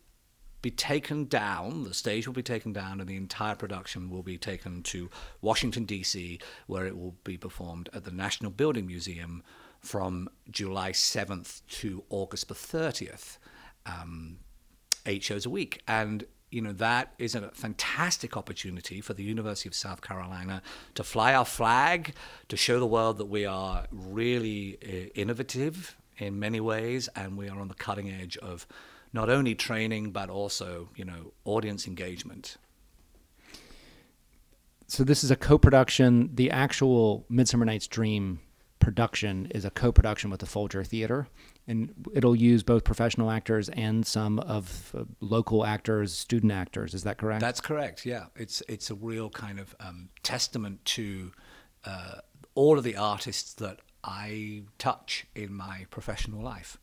be 0.62 0.72
taken 0.72 1.26
down, 1.26 1.84
the 1.84 1.94
stage 1.94 2.26
will 2.26 2.34
be 2.34 2.42
taken 2.42 2.72
down, 2.72 3.02
and 3.02 3.10
the 3.10 3.18
entire 3.18 3.56
production 3.56 4.10
will 4.10 4.24
be 4.24 4.38
taken 4.38 4.82
to 4.84 5.10
Washington, 5.42 5.84
D.C., 5.84 6.40
where 6.68 6.86
it 6.86 6.98
will 6.98 7.16
be 7.26 7.38
performed 7.38 7.90
at 7.94 8.06
the 8.06 8.12
National 8.12 8.50
Building 8.50 8.88
Museum 8.88 9.44
from 9.84 10.30
July 10.50 10.92
7th 10.92 11.62
to 11.68 12.04
August 12.10 12.48
the 12.48 12.56
30th, 12.56 13.38
um, 13.86 14.38
eight 15.06 15.24
shows 15.24 15.46
a 15.46 15.50
week. 15.50 15.84
And 15.88 16.26
you 16.50 16.62
know 16.62 16.72
that 16.74 17.14
is 17.18 17.34
a 17.34 17.50
fantastic 17.50 18.38
opportunity 18.38 19.02
for 19.02 19.14
the 19.14 19.24
University 19.24 19.68
of 19.68 19.74
South 19.76 20.02
Carolina 20.02 20.62
to 20.96 21.04
fly 21.04 21.34
our 21.34 21.46
flag, 21.46 22.14
to 22.48 22.56
show 22.56 22.80
the 22.80 22.86
world 22.86 23.18
that 23.18 23.26
we 23.26 23.44
are 23.46 23.88
really 23.92 24.78
uh, 24.84 25.10
innovative 25.16 25.98
in 26.18 26.40
many 26.40 26.60
ways, 26.60 27.10
and 27.16 27.38
we 27.38 27.50
are 27.50 27.60
on 27.60 27.70
the 27.70 27.74
cutting 27.74 28.12
edge 28.12 28.38
of 28.38 28.68
not 29.14 29.30
only 29.30 29.56
training 29.56 30.12
but 30.12 30.30
also 30.30 30.90
you 30.96 31.04
know 31.04 31.34
audience 31.44 31.88
engagement. 31.88 32.58
So 34.88 35.04
this 35.04 35.24
is 35.24 35.32
a 35.32 35.36
co-production. 35.36 36.30
The 36.36 36.52
actual 36.52 37.26
Midsummer 37.30 37.66
Night's 37.66 37.88
Dream 37.88 38.42
production 38.80 39.48
is 39.52 39.66
a 39.66 39.70
co-production 39.70 40.30
with 40.30 40.40
the 40.40 40.46
Folger 40.46 40.84
Theater, 40.84 41.28
and 41.68 41.94
it'll 42.14 42.36
use 42.36 42.64
both 42.64 42.84
professional 42.84 43.32
actors 43.32 43.70
and 43.70 44.06
some 44.06 44.40
of 44.40 44.94
uh, 44.98 45.04
local 45.22 45.66
actors, 45.66 46.14
student 46.14 46.52
actors. 46.52 46.94
Is 46.94 47.04
that 47.04 47.18
correct? 47.18 47.42
That's 47.42 47.62
correct. 47.62 48.06
Yeah, 48.06 48.26
it's 48.36 48.62
it's 48.68 48.90
a 48.90 48.96
real 48.96 49.30
kind 49.30 49.60
of 49.60 49.76
um, 49.80 50.10
testament 50.22 50.84
to 50.86 51.32
uh, 51.86 52.16
all 52.56 52.78
of 52.78 52.84
the 52.84 52.98
artists 52.98 53.54
that 53.56 53.80
I 54.04 54.64
touch 54.78 55.26
in 55.36 55.54
my 55.54 55.86
professional 55.90 56.42
life. 56.42 56.78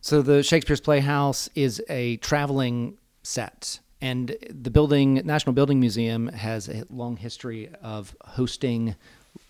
So 0.00 0.20
the 0.20 0.42
Shakespeare's 0.42 0.82
Playhouse 0.82 1.48
is 1.54 1.82
a 1.88 2.18
traveling 2.18 2.98
set. 3.22 3.80
And 4.02 4.36
the 4.50 4.70
building, 4.70 5.22
National 5.24 5.54
Building 5.54 5.80
Museum, 5.80 6.28
has 6.28 6.68
a 6.68 6.84
long 6.90 7.16
history 7.16 7.70
of 7.82 8.14
hosting 8.22 8.96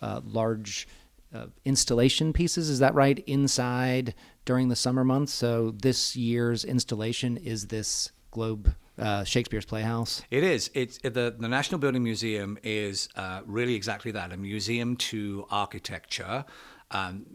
uh, 0.01 0.21
large 0.25 0.87
uh, 1.33 1.47
installation 1.65 2.33
pieces. 2.33 2.69
Is 2.69 2.79
that 2.79 2.93
right? 2.95 3.19
Inside 3.27 4.13
during 4.45 4.69
the 4.69 4.75
summer 4.75 5.03
months. 5.03 5.33
So 5.33 5.71
this 5.71 6.15
year's 6.15 6.63
installation 6.63 7.37
is 7.37 7.67
this 7.67 8.11
Globe 8.31 8.75
uh, 8.97 9.23
Shakespeare's 9.23 9.65
Playhouse. 9.65 10.21
It 10.31 10.43
is. 10.43 10.71
It's 10.73 10.97
the 10.99 11.35
the 11.37 11.47
National 11.47 11.79
Building 11.79 12.03
Museum 12.03 12.57
is 12.63 13.09
uh, 13.15 13.41
really 13.45 13.75
exactly 13.75 14.11
that 14.11 14.31
a 14.31 14.37
museum 14.37 14.95
to 14.97 15.45
architecture. 15.49 16.45
Um, 16.91 17.25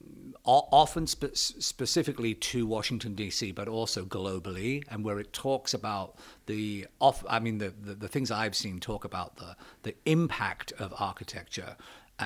often 0.44 1.06
spe- 1.06 1.34
specifically 1.34 2.34
to 2.34 2.66
Washington 2.66 3.14
D.C., 3.14 3.52
but 3.52 3.68
also 3.68 4.04
globally, 4.04 4.82
and 4.90 5.04
where 5.04 5.18
it 5.18 5.32
talks 5.32 5.74
about 5.74 6.16
the 6.46 6.86
off. 6.98 7.24
I 7.28 7.40
mean, 7.40 7.58
the, 7.58 7.74
the, 7.82 7.94
the 7.94 8.08
things 8.08 8.30
I've 8.30 8.54
seen 8.54 8.80
talk 8.80 9.04
about 9.04 9.36
the 9.36 9.56
the 9.82 9.94
impact 10.06 10.72
of 10.78 10.94
architecture 10.98 11.76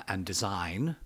and 0.08 0.24
design 0.24 0.96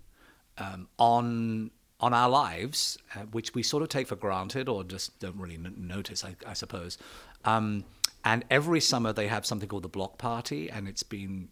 um, 0.57 0.87
on 0.97 1.71
on 2.01 2.13
our 2.13 2.29
lives, 2.29 2.97
uh, 3.15 3.19
which 3.31 3.53
we 3.53 3.61
sort 3.61 3.83
of 3.83 3.89
take 3.89 4.07
for 4.07 4.15
granted 4.15 4.69
or 4.69 4.85
just 4.85 5.19
don't 5.19 5.35
really 5.35 5.55
n- 5.55 5.75
notice, 5.77 6.23
I, 6.23 6.35
I 6.47 6.53
suppose. 6.53 6.97
Um, 7.43 7.83
and 8.23 8.45
every 8.49 8.79
summer 8.79 9.11
they 9.11 9.27
have 9.27 9.45
something 9.45 9.67
called 9.67 9.83
the 9.83 9.89
Block 9.89 10.17
Party, 10.17 10.69
and 10.69 10.87
it's 10.87 11.03
been, 11.03 11.49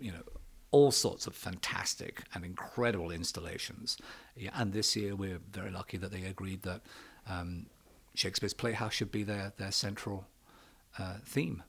you 0.00 0.12
know, 0.12 0.22
all 0.70 0.92
sorts 0.92 1.26
of 1.26 1.34
fantastic 1.34 2.22
and 2.32 2.44
incredible 2.44 3.10
installations. 3.10 3.96
Yeah, 4.36 4.50
and 4.54 4.72
this 4.72 4.94
year 4.94 5.16
we're 5.16 5.40
very 5.50 5.70
lucky 5.70 5.96
that 5.96 6.12
they 6.12 6.24
agreed 6.24 6.62
that 6.62 6.82
um, 7.28 7.66
Shakespeare's 8.14 8.54
Playhouse 8.54 8.94
should 8.94 9.10
be 9.10 9.24
their 9.24 9.52
their 9.56 9.72
central 9.72 10.26
uh, 10.98 11.14
theme. 11.24 11.62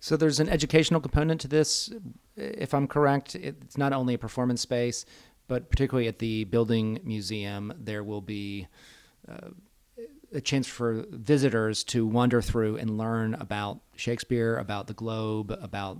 So 0.00 0.16
there's 0.16 0.40
an 0.40 0.48
educational 0.48 1.00
component 1.00 1.40
to 1.40 1.48
this, 1.48 1.90
if 2.38 2.74
I'm 2.74 2.86
correct. 2.86 3.34
It's 3.34 3.76
not 3.76 3.92
only 3.92 4.14
a 4.14 4.18
performance 4.18 4.60
space, 4.60 5.04
but 5.48 5.70
particularly 5.70 6.08
at 6.08 6.18
the 6.18 6.44
building 6.44 7.00
museum, 7.04 7.72
there 7.78 8.04
will 8.04 8.20
be 8.20 8.68
uh, 9.28 9.48
a 10.32 10.40
chance 10.40 10.66
for 10.66 11.04
visitors 11.10 11.82
to 11.84 12.06
wander 12.06 12.42
through 12.42 12.76
and 12.76 12.98
learn 12.98 13.34
about 13.34 13.80
Shakespeare, 13.96 14.56
about 14.58 14.86
the 14.86 14.94
Globe, 14.94 15.56
about 15.60 15.98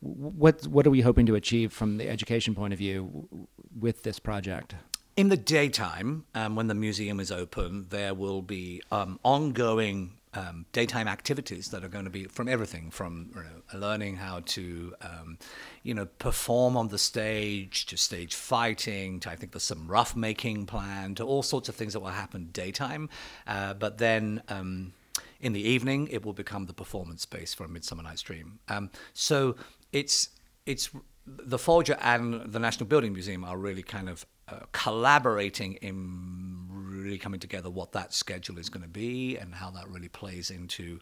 what 0.00 0.66
what 0.66 0.86
are 0.86 0.90
we 0.90 1.00
hoping 1.00 1.26
to 1.26 1.34
achieve 1.34 1.72
from 1.72 1.96
the 1.96 2.08
education 2.08 2.54
point 2.54 2.72
of 2.72 2.78
view 2.78 3.48
with 3.78 4.02
this 4.02 4.18
project? 4.18 4.74
In 5.16 5.30
the 5.30 5.36
daytime, 5.36 6.26
um, 6.34 6.56
when 6.56 6.66
the 6.66 6.74
museum 6.74 7.20
is 7.20 7.32
open, 7.32 7.86
there 7.88 8.12
will 8.12 8.42
be 8.42 8.82
um, 8.92 9.18
ongoing 9.22 10.15
um, 10.36 10.66
daytime 10.72 11.08
activities 11.08 11.70
that 11.70 11.82
are 11.82 11.88
going 11.88 12.04
to 12.04 12.10
be 12.10 12.24
from 12.24 12.48
everything 12.48 12.90
from 12.90 13.30
you 13.34 13.42
know, 13.42 13.86
learning 13.86 14.16
how 14.16 14.40
to 14.44 14.94
um, 15.00 15.38
you 15.82 15.94
know 15.94 16.06
perform 16.18 16.76
on 16.76 16.88
the 16.88 16.98
stage 16.98 17.86
to 17.86 17.96
stage 17.96 18.34
fighting 18.34 19.18
to 19.20 19.30
I 19.30 19.36
think 19.36 19.52
there's 19.52 19.64
some 19.64 19.88
rough 19.88 20.14
making 20.14 20.66
plan 20.66 21.14
to 21.16 21.24
all 21.24 21.42
sorts 21.42 21.68
of 21.68 21.74
things 21.74 21.94
that 21.94 22.00
will 22.00 22.08
happen 22.08 22.50
daytime, 22.52 23.08
uh, 23.46 23.74
but 23.74 23.98
then 23.98 24.42
um, 24.48 24.92
in 25.40 25.52
the 25.52 25.60
evening, 25.60 26.08
it 26.08 26.24
will 26.24 26.32
become 26.32 26.66
the 26.66 26.72
performance 26.72 27.22
space 27.22 27.54
for 27.54 27.64
a 27.64 27.68
Midsummer 27.68 28.02
Night's 28.02 28.22
Dream. 28.22 28.58
Um, 28.68 28.90
so 29.14 29.56
it's 29.92 30.30
it's 30.66 30.90
the 31.26 31.58
Folger 31.58 31.96
and 32.02 32.52
the 32.52 32.58
National 32.58 32.86
Building 32.86 33.12
Museum 33.12 33.44
are 33.44 33.56
really 33.56 33.82
kind 33.82 34.08
of 34.08 34.26
uh, 34.48 34.60
collaborating 34.72 35.74
in 35.74 36.65
really 36.96 37.18
coming 37.18 37.40
together 37.40 37.70
what 37.70 37.92
that 37.92 38.12
schedule 38.12 38.58
is 38.58 38.68
going 38.68 38.82
to 38.82 38.88
be 38.88 39.36
and 39.36 39.54
how 39.54 39.70
that 39.70 39.88
really 39.88 40.08
plays 40.08 40.50
into. 40.50 41.00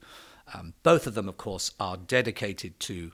Um, 0.52 0.74
both 0.82 1.06
of 1.06 1.14
them, 1.14 1.28
of 1.28 1.36
course, 1.36 1.72
are 1.80 1.96
dedicated 1.96 2.78
to 2.80 3.12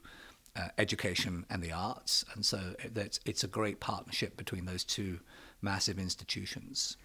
uh, 0.57 0.69
education 0.79 1.47
and 1.49 1.62
the 1.62 1.73
arts, 1.73 2.25
and 2.35 2.45
so 2.45 2.75
it's, 2.81 3.21
it's 3.25 3.45
a 3.45 3.49
great 3.49 3.79
partnership 3.79 4.37
between 4.37 4.64
those 4.64 4.83
two 4.83 5.21
massive 5.62 5.99
institutions. 5.99 6.97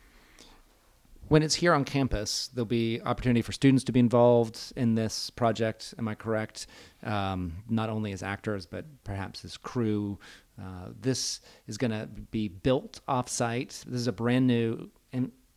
when 1.27 1.41
it's 1.41 1.55
here 1.55 1.73
on 1.73 1.83
campus, 1.83 2.49
there'll 2.53 2.65
be 2.65 3.01
opportunity 3.01 3.41
for 3.41 3.51
students 3.51 3.83
to 3.85 3.91
be 3.91 3.99
involved 3.99 4.73
in 4.75 4.95
this 4.95 5.29
project. 5.31 5.93
Am 5.97 6.07
I 6.07 6.15
correct? 6.15 6.67
Um, 7.03 7.63
not 7.69 7.89
only 7.89 8.11
as 8.11 8.21
actors, 8.21 8.65
but 8.65 8.85
perhaps 9.03 9.43
as 9.43 9.57
crew. 9.57 10.19
Uh, 10.61 10.89
this 10.99 11.41
is 11.67 11.77
going 11.77 11.91
to 11.91 12.07
be 12.31 12.47
built 12.47 13.01
offsite. 13.07 13.83
This 13.85 14.01
is 14.01 14.07
a 14.07 14.13
brand 14.13 14.47
new 14.47 14.89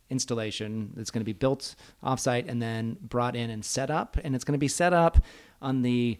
installation 0.09 0.91
that's 0.95 1.11
going 1.11 1.21
to 1.21 1.25
be 1.25 1.33
built 1.33 1.75
offsite 2.03 2.47
and 2.49 2.61
then 2.61 2.97
brought 3.01 3.35
in 3.35 3.49
and 3.49 3.63
set 3.63 3.89
up. 3.91 4.17
And 4.23 4.35
it's 4.35 4.43
going 4.43 4.53
to 4.53 4.59
be 4.59 4.67
set 4.67 4.93
up 4.93 5.17
on 5.61 5.81
the 5.81 6.17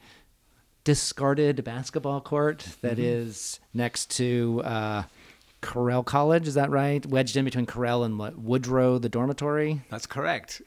discarded 0.83 1.63
basketball 1.63 2.21
court 2.21 2.65
that 2.81 2.93
Mm-hmm. 2.97 3.01
is 3.03 3.59
next 3.73 4.11
to. 4.17 4.61
Uh, 4.63 5.03
Corel 5.61 6.05
College, 6.05 6.47
is 6.47 6.53
that 6.53 6.69
right? 6.69 7.05
Wedged 7.05 7.35
in 7.35 7.43
between 7.43 7.65
Corel 7.65 8.05
and 8.05 8.17
what, 8.17 8.37
Woodrow, 8.37 8.97
the 8.97 9.09
dormitory. 9.09 9.81
That's 9.89 10.05
correct. 10.05 10.61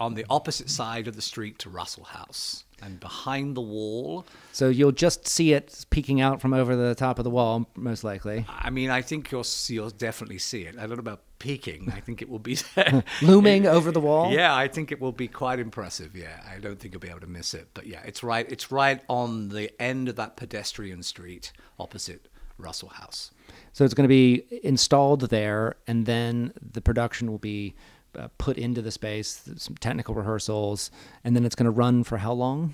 On 0.00 0.14
the 0.14 0.26
opposite 0.28 0.68
side 0.68 1.06
of 1.06 1.14
the 1.14 1.22
street 1.22 1.60
to 1.60 1.70
Russell 1.70 2.02
House. 2.02 2.64
And 2.82 2.98
behind 2.98 3.56
the 3.56 3.60
wall, 3.60 4.26
So 4.50 4.70
you'll 4.70 4.90
just 4.90 5.28
see 5.28 5.52
it 5.52 5.86
peeking 5.90 6.20
out 6.20 6.40
from 6.40 6.52
over 6.52 6.74
the 6.74 6.96
top 6.96 7.20
of 7.20 7.24
the 7.24 7.30
wall, 7.30 7.70
most 7.76 8.02
likely, 8.02 8.44
I 8.48 8.70
mean, 8.70 8.90
I 8.90 9.02
think 9.02 9.30
you'll, 9.30 9.44
see, 9.44 9.74
you'll 9.74 9.90
definitely 9.90 10.38
see 10.38 10.62
it. 10.62 10.74
I 10.76 10.80
don't 10.80 10.96
know 10.96 10.98
about 10.98 11.20
peeking. 11.44 11.92
I 11.94 12.00
think 12.00 12.22
it 12.22 12.30
will 12.30 12.38
be. 12.38 12.56
looming 13.22 13.66
over 13.66 13.92
the 13.92 14.00
wall. 14.00 14.32
Yeah, 14.32 14.56
I 14.56 14.66
think 14.66 14.90
it 14.90 15.00
will 15.00 15.12
be 15.12 15.28
quite 15.28 15.58
impressive. 15.58 16.16
Yeah, 16.16 16.40
I 16.50 16.58
don't 16.58 16.80
think 16.80 16.94
you'll 16.94 17.00
be 17.00 17.10
able 17.10 17.20
to 17.20 17.26
miss 17.26 17.52
it. 17.52 17.68
But 17.74 17.86
yeah, 17.86 18.00
it's 18.04 18.22
right. 18.22 18.50
It's 18.50 18.72
right 18.72 19.02
on 19.08 19.50
the 19.50 19.70
end 19.80 20.08
of 20.08 20.16
that 20.16 20.36
pedestrian 20.36 21.02
street 21.02 21.52
opposite 21.78 22.28
Russell 22.56 22.88
House. 22.88 23.30
So 23.74 23.84
it's 23.84 23.92
going 23.92 24.04
to 24.04 24.08
be 24.08 24.44
installed 24.62 25.28
there, 25.28 25.76
and 25.86 26.06
then 26.06 26.54
the 26.72 26.80
production 26.80 27.30
will 27.30 27.38
be 27.38 27.74
uh, 28.18 28.28
put 28.38 28.56
into 28.56 28.80
the 28.80 28.90
space, 28.90 29.42
some 29.56 29.76
technical 29.76 30.14
rehearsals, 30.14 30.90
and 31.24 31.36
then 31.36 31.44
it's 31.44 31.54
going 31.54 31.64
to 31.64 31.70
run 31.70 32.04
for 32.04 32.16
how 32.16 32.32
long? 32.32 32.72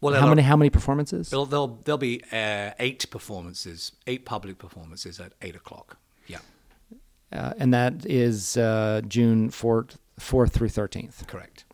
Well, 0.00 0.14
how 0.14 0.28
many? 0.28 0.42
How 0.42 0.56
many 0.56 0.70
performances? 0.70 1.30
There'll 1.30 1.46
there'll, 1.46 1.80
there'll 1.84 1.98
be 1.98 2.22
uh, 2.32 2.70
eight 2.78 3.10
performances, 3.10 3.92
eight 4.06 4.24
public 4.24 4.56
performances 4.56 5.18
at 5.18 5.32
eight 5.42 5.56
o'clock. 5.56 5.98
Yeah, 6.28 6.38
Uh, 7.32 7.52
and 7.58 7.72
that 7.72 8.04
is 8.06 8.56
uh, 8.56 9.00
June 9.06 9.50
fourth, 9.50 9.98
fourth 10.18 10.52
through 10.52 10.68
thirteenth. 10.70 11.26
correct. 11.26 11.64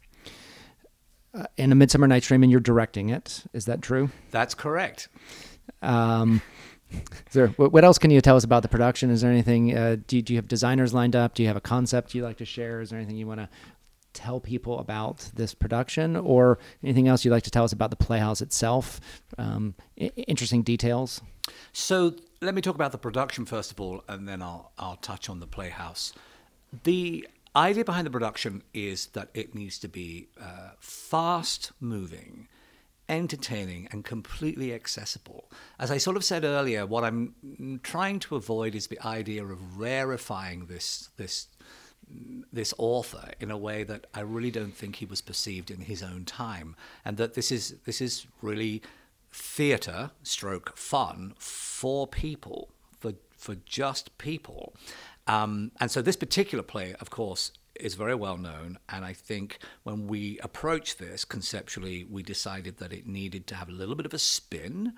Uh, 1.35 1.45
and 1.59 1.71
a 1.73 1.75
Midsummer 1.75 2.07
Night's 2.07 2.27
Dream, 2.29 2.43
and 2.43 2.51
you're 2.51 2.61
directing 2.61 3.11
it. 3.11 3.45
Is 3.53 3.67
that 3.67 3.83
true? 3.83 4.11
That's 4.31 4.55
correct. 4.55 5.09
Um, 5.83 6.41
there, 7.33 7.49
what 7.49 7.73
what 7.73 7.85
else 7.85 7.99
can 7.99 8.11
you 8.11 8.21
tell 8.21 8.37
us 8.37 8.45
about 8.45 8.63
the 8.63 8.69
production? 8.69 9.11
Is 9.11 9.21
there 9.21 9.31
anything? 9.31 9.77
Uh, 9.77 9.97
do, 10.07 10.17
you, 10.17 10.23
do 10.23 10.33
you 10.33 10.39
have 10.39 10.49
designers 10.49 10.95
lined 10.95 11.17
up? 11.17 11.35
Do 11.35 11.43
you 11.43 11.49
have 11.49 11.57
a 11.57 11.61
concept 11.61 12.15
you'd 12.15 12.23
like 12.25 12.39
to 12.39 12.45
share? 12.45 12.81
Is 12.81 12.91
there 12.91 12.99
anything 12.99 13.17
you 13.17 13.27
want 13.27 13.41
to 13.41 13.49
tell 14.15 14.41
people 14.41 14.79
about 14.79 15.31
this 15.35 15.53
production, 15.53 16.17
or 16.17 16.59
anything 16.83 17.07
else 17.07 17.25
you'd 17.25 17.33
like 17.33 17.43
to 17.43 17.51
tell 17.51 17.65
us 17.65 17.73
about 17.73 17.91
the 17.91 17.97
Playhouse 17.97 18.41
itself? 18.41 19.01
Um, 19.37 19.75
I- 20.01 20.13
interesting 20.17 20.63
details. 20.63 21.21
So 21.73 22.15
let 22.41 22.55
me 22.55 22.61
talk 22.63 22.75
about 22.75 22.93
the 22.93 22.99
production 22.99 23.45
first 23.45 23.71
of 23.73 23.81
all, 23.81 24.05
and 24.09 24.29
then 24.29 24.43
I'll 24.43 24.73
I'll 24.79 24.97
touch 24.97 25.29
on 25.29 25.41
the 25.41 25.47
playhouse. 25.47 26.13
The 26.85 27.27
idea 27.55 27.85
behind 27.85 28.07
the 28.07 28.11
production 28.11 28.63
is 28.75 29.07
that 29.09 29.31
it 29.35 29.55
needs 29.55 29.79
to 29.79 29.89
be 29.89 30.29
uh, 30.41 30.71
fast 30.79 31.73
moving, 31.81 32.49
entertaining, 33.09 33.89
and 33.91 34.05
completely 34.05 34.75
accessible. 34.75 35.51
As 35.79 35.91
I 35.91 35.97
sort 35.97 36.17
of 36.17 36.25
said 36.25 36.45
earlier, 36.45 36.85
what 36.85 37.05
I'm 37.05 37.81
trying 37.83 38.19
to 38.21 38.37
avoid 38.37 38.75
is 38.75 38.89
the 38.89 39.01
idea 39.05 39.45
of 39.45 39.59
rarefying 39.79 40.69
this 40.69 41.11
this 41.17 41.49
this 42.53 42.73
author 42.79 43.31
in 43.41 43.51
a 43.51 43.59
way 43.59 43.83
that 43.83 44.07
I 44.15 44.21
really 44.21 44.53
don't 44.53 44.75
think 44.75 44.97
he 44.97 45.07
was 45.07 45.21
perceived 45.21 45.71
in 45.71 45.81
his 45.81 46.03
own 46.03 46.25
time, 46.25 46.77
and 47.05 47.17
that 47.17 47.35
this 47.35 47.51
is 47.51 47.77
this 47.85 48.01
is 48.01 48.27
really 48.43 48.83
theatre 49.37 50.11
stroke 50.23 50.77
fun 50.77 51.35
for 51.39 52.07
people 52.07 52.71
for 52.99 53.13
for 53.37 53.55
just 53.67 54.17
people, 54.19 54.75
um, 55.27 55.71
and 55.79 55.91
so 55.91 56.01
this 56.03 56.17
particular 56.17 56.65
play, 56.65 56.95
of 57.01 57.11
course. 57.11 57.53
Is 57.79 57.95
very 57.95 58.15
well 58.15 58.39
known, 58.39 58.79
and 58.89 59.05
I 59.05 59.13
think 59.13 59.59
when 59.83 60.07
we 60.07 60.39
approached 60.43 60.99
this 60.99 61.27
conceptually, 61.27 62.07
we 62.11 62.23
decided 62.23 62.79
that 62.79 62.91
it 62.91 63.07
needed 63.07 63.47
to 63.49 63.55
have 63.55 63.69
a 63.69 63.73
little 63.73 63.95
bit 63.95 64.07
of 64.07 64.15
a 64.15 64.19
spin. 64.19 64.95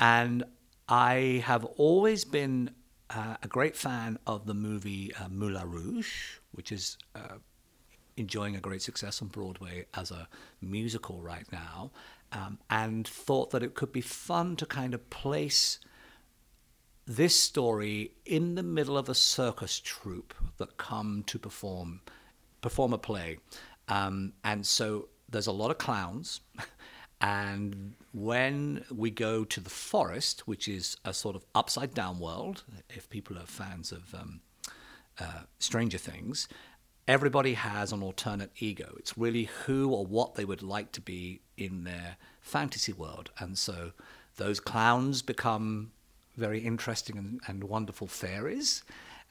And 0.00 0.44
I 0.88 1.42
have 1.44 1.66
always 1.76 2.24
been 2.24 2.70
uh, 3.10 3.36
a 3.42 3.48
great 3.48 3.76
fan 3.76 4.18
of 4.26 4.46
the 4.46 4.54
movie 4.54 5.14
uh, 5.14 5.28
Moulin 5.28 5.70
Rouge, 5.70 6.38
which 6.52 6.72
is 6.72 6.96
uh, 7.14 7.36
enjoying 8.16 8.56
a 8.56 8.60
great 8.60 8.82
success 8.82 9.20
on 9.20 9.28
Broadway 9.28 9.84
as 9.92 10.10
a 10.10 10.28
musical 10.62 11.20
right 11.20 11.46
now, 11.52 11.90
um, 12.32 12.58
and 12.68 13.06
thought 13.06 13.50
that 13.50 13.62
it 13.62 13.74
could 13.74 13.92
be 13.92 14.00
fun 14.00 14.56
to 14.56 14.66
kind 14.66 14.94
of 14.94 15.10
place 15.10 15.78
this 17.06 17.38
story 17.38 18.12
in 18.24 18.56
the 18.56 18.62
middle 18.62 18.98
of 18.98 19.08
a 19.08 19.14
circus 19.14 19.80
troupe 19.80 20.34
that 20.58 20.76
come 20.76 21.22
to 21.26 21.38
perform 21.38 22.00
perform 22.60 22.92
a 22.92 22.98
play, 22.98 23.38
um, 23.88 24.32
and 24.42 24.66
so 24.66 25.08
there's 25.28 25.46
a 25.46 25.52
lot 25.52 25.70
of 25.70 25.78
clowns. 25.78 26.40
And 27.20 27.94
when 28.12 28.84
we 28.94 29.10
go 29.10 29.44
to 29.44 29.60
the 29.60 29.70
forest, 29.70 30.46
which 30.46 30.68
is 30.68 30.96
a 31.04 31.14
sort 31.14 31.34
of 31.34 31.44
upside 31.54 31.94
down 31.94 32.18
world, 32.18 32.64
if 32.90 33.08
people 33.08 33.38
are 33.38 33.46
fans 33.46 33.90
of 33.90 34.14
um, 34.14 34.40
uh, 35.18 35.42
Stranger 35.58 35.98
Things, 35.98 36.46
everybody 37.08 37.54
has 37.54 37.92
an 37.92 38.02
alternate 38.02 38.50
ego. 38.58 38.94
It's 38.98 39.16
really 39.16 39.44
who 39.64 39.90
or 39.90 40.04
what 40.04 40.34
they 40.34 40.44
would 40.44 40.62
like 40.62 40.92
to 40.92 41.00
be 41.00 41.40
in 41.56 41.84
their 41.84 42.16
fantasy 42.40 42.92
world. 42.92 43.30
And 43.38 43.56
so 43.56 43.92
those 44.36 44.60
clowns 44.60 45.22
become 45.22 45.92
very 46.36 46.60
interesting 46.60 47.16
and, 47.16 47.40
and 47.46 47.64
wonderful 47.64 48.06
fairies. 48.06 48.82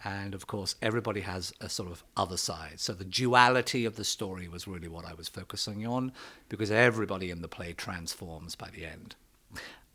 And 0.03 0.35
of 0.35 0.47
course, 0.47 0.75
everybody 0.81 1.21
has 1.21 1.53
a 1.61 1.69
sort 1.69 1.89
of 1.89 2.03
other 2.17 2.37
side. 2.37 2.79
So 2.79 2.93
the 2.93 3.05
duality 3.05 3.85
of 3.85 3.95
the 3.95 4.03
story 4.03 4.47
was 4.47 4.67
really 4.67 4.87
what 4.87 5.05
I 5.05 5.13
was 5.13 5.29
focusing 5.29 5.85
on 5.87 6.11
because 6.49 6.69
everybody 6.69 7.31
in 7.31 7.41
the 7.41 7.47
play 7.47 7.73
transforms 7.73 8.55
by 8.55 8.69
the 8.69 8.85
end. 8.85 9.15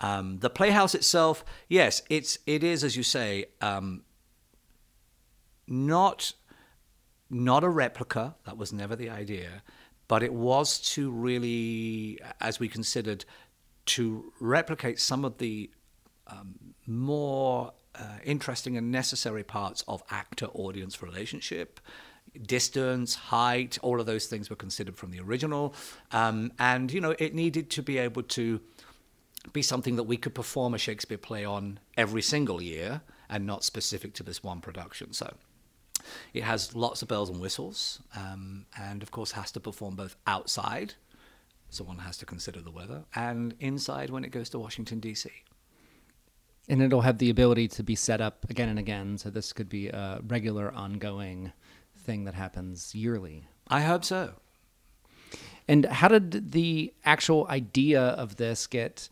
Um, 0.01 0.39
the 0.39 0.49
playhouse 0.49 0.95
itself, 0.95 1.45
yes, 1.69 2.03
it's 2.09 2.39
it 2.47 2.65
is 2.65 2.83
as 2.83 2.97
you 2.97 3.03
say, 3.03 3.47
um, 3.61 4.03
not 5.69 6.33
not 7.29 7.63
a 7.63 7.69
replica. 7.69 8.35
That 8.45 8.57
was 8.57 8.73
never 8.73 8.97
the 8.97 9.11
idea, 9.11 9.63
but 10.11 10.25
it 10.25 10.35
was 10.35 10.81
to 10.81 11.09
really, 11.09 12.19
as 12.41 12.59
we 12.59 12.67
considered, 12.67 13.25
to 13.87 14.33
replicate 14.41 14.99
some 14.99 15.25
of 15.25 15.39
the 15.39 15.71
um, 16.27 16.57
more 16.85 17.73
uh, 17.95 18.19
interesting 18.25 18.77
and 18.77 18.91
necessary 18.91 19.45
parts 19.45 19.85
of 19.87 20.03
actor-audience 20.11 21.01
relationship. 21.01 21.79
Distance, 22.43 23.15
height, 23.15 23.79
all 23.83 24.01
of 24.01 24.07
those 24.07 24.27
things 24.27 24.51
were 24.51 24.57
considered 24.57 24.97
from 24.97 25.13
the 25.13 25.21
original, 25.21 25.77
um, 26.11 26.51
and 26.59 26.91
you 26.91 27.01
know 27.01 27.15
it 27.21 27.33
needed 27.33 27.71
to 27.71 27.81
be 27.81 27.97
able 27.97 28.25
to 28.25 28.61
be 29.53 29.63
something 29.63 29.95
that 29.95 30.09
we 30.13 30.17
could 30.17 30.35
perform 30.35 30.75
a 30.75 30.79
Shakespeare 30.79 31.19
play 31.19 31.45
on 31.45 31.79
every 31.97 32.23
single 32.23 32.61
year, 32.61 33.03
and 33.29 33.47
not 33.47 33.63
specific 33.63 34.15
to 34.15 34.25
this 34.25 34.43
one 34.43 34.61
production. 34.61 35.13
So 35.13 35.37
it 36.35 36.43
has 36.43 36.75
lots 36.75 37.03
of 37.03 37.09
bells 37.09 37.31
and 37.31 37.41
whistles, 37.41 38.01
um, 38.17 38.67
and 38.79 39.03
of 39.03 39.11
course 39.11 39.33
has 39.33 39.53
to 39.53 39.61
perform 39.61 39.97
both 39.97 40.17
outside, 40.27 40.95
so 41.69 41.85
one 41.85 41.99
has 41.99 42.17
to 42.19 42.27
consider 42.27 42.61
the 42.61 42.71
weather, 42.71 43.05
and 43.15 43.55
inside 43.61 44.11
when 44.11 44.25
it 44.25 44.31
goes 44.31 44.51
to 44.51 44.59
Washington 44.59 45.01
D.C. 45.01 45.31
And 46.69 46.83
it'll 46.83 47.01
have 47.01 47.19
the 47.19 47.31
ability 47.31 47.69
to 47.69 47.83
be 47.83 47.97
set 47.97 48.21
up 48.21 48.47
again 48.49 48.69
and 48.69 48.79
again. 48.79 49.19
So 49.19 49.29
this 49.29 49.53
could 49.53 49.69
be 49.69 49.89
a 49.89 50.21
regular, 50.25 50.73
ongoing 50.73 51.53
thing 51.97 52.25
that 52.25 52.35
happens 52.35 52.95
yearly. 52.95 53.49
I 53.67 53.81
hope 53.81 54.05
so. 54.05 54.35
And 55.67 55.87
how 55.87 56.09
did 56.09 56.53
the 56.53 56.93
actual 57.05 57.47
idea 57.49 58.01
of 58.01 58.37
this 58.37 58.67
get 58.67 59.09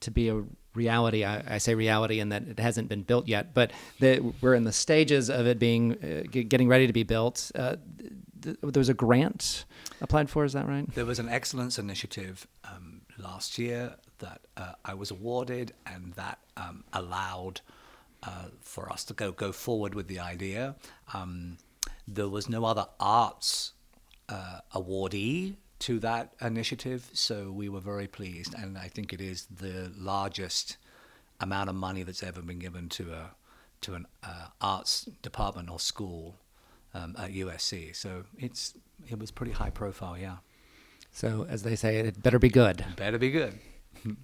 to 0.00 0.10
be 0.10 0.28
a 0.28 0.44
reality? 0.76 1.24
I, 1.24 1.54
I 1.54 1.58
say 1.58 1.74
reality 1.74 2.20
in 2.20 2.28
that 2.28 2.46
it 2.46 2.58
hasn't 2.58 2.88
been 2.88 3.02
built 3.02 3.26
yet, 3.26 3.54
but 3.54 3.72
the, 4.00 4.20
we're 4.40 4.54
in 4.54 4.64
the 4.64 4.72
stages 4.72 5.30
of 5.30 5.46
it 5.46 5.58
being 5.58 5.92
uh, 5.92 6.28
getting 6.30 6.68
ready 6.68 6.86
to 6.86 6.92
be 6.92 7.02
built. 7.02 7.50
Uh, 7.54 7.76
th- 8.42 8.56
there 8.62 8.80
was 8.80 8.88
a 8.88 8.94
grant 8.94 9.64
applied 10.00 10.30
for. 10.30 10.44
Is 10.44 10.52
that 10.52 10.66
right? 10.68 10.92
There 10.94 11.06
was 11.06 11.18
an 11.18 11.28
excellence 11.28 11.78
initiative 11.78 12.46
um, 12.64 13.02
last 13.18 13.58
year 13.58 13.96
that 14.18 14.40
uh, 14.56 14.72
I 14.84 14.94
was 14.94 15.10
awarded, 15.10 15.72
and 15.86 16.12
that 16.14 16.38
um, 16.56 16.84
allowed 16.92 17.60
uh, 18.22 18.46
for 18.60 18.90
us 18.92 19.04
to 19.04 19.14
go 19.14 19.32
go 19.32 19.52
forward 19.52 19.94
with 19.94 20.08
the 20.08 20.20
idea. 20.20 20.76
Um, 21.12 21.58
there 22.08 22.28
was 22.28 22.48
no 22.48 22.64
other 22.64 22.86
arts 23.00 23.72
uh, 24.28 24.60
awardee 24.74 25.56
to 25.80 25.98
that 26.00 26.32
initiative, 26.40 27.10
so 27.12 27.50
we 27.50 27.68
were 27.68 27.80
very 27.80 28.06
pleased, 28.06 28.54
and 28.54 28.78
I 28.78 28.88
think 28.88 29.12
it 29.12 29.20
is 29.20 29.46
the 29.46 29.92
largest 29.96 30.76
amount 31.40 31.68
of 31.68 31.76
money 31.76 32.02
that's 32.02 32.22
ever 32.22 32.40
been 32.40 32.58
given 32.58 32.88
to 32.90 33.12
a 33.12 33.30
to 33.82 33.94
an 33.94 34.06
uh, 34.22 34.46
arts 34.60 35.08
department 35.22 35.70
or 35.70 35.78
school 35.78 36.36
um, 36.94 37.14
at 37.18 37.30
USC. 37.30 37.94
So 37.94 38.24
it's 38.38 38.74
it 39.08 39.18
was 39.18 39.30
pretty 39.30 39.52
high 39.52 39.70
profile, 39.70 40.16
yeah. 40.18 40.36
So, 41.12 41.46
as 41.48 41.62
they 41.62 41.76
say, 41.76 41.98
it 41.98 42.22
better 42.22 42.38
be 42.38 42.48
good. 42.48 42.84
Better 42.96 43.18
be 43.18 43.30
good. 43.30 43.58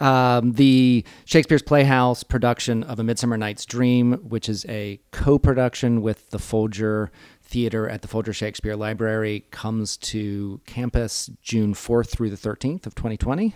Um, 0.00 0.52
the 0.52 1.04
Shakespeare's 1.26 1.62
Playhouse 1.62 2.22
production 2.22 2.82
of 2.82 2.98
A 2.98 3.04
Midsummer 3.04 3.36
Night's 3.36 3.64
Dream, 3.64 4.14
which 4.14 4.48
is 4.48 4.64
a 4.68 5.00
co 5.12 5.38
production 5.38 6.02
with 6.02 6.30
the 6.30 6.38
Folger 6.38 7.12
Theater 7.42 7.88
at 7.88 8.02
the 8.02 8.08
Folger 8.08 8.32
Shakespeare 8.32 8.76
Library, 8.76 9.44
comes 9.50 9.96
to 9.98 10.60
campus 10.66 11.30
June 11.42 11.74
4th 11.74 12.08
through 12.10 12.30
the 12.30 12.36
13th 12.36 12.86
of 12.86 12.94
2020, 12.94 13.54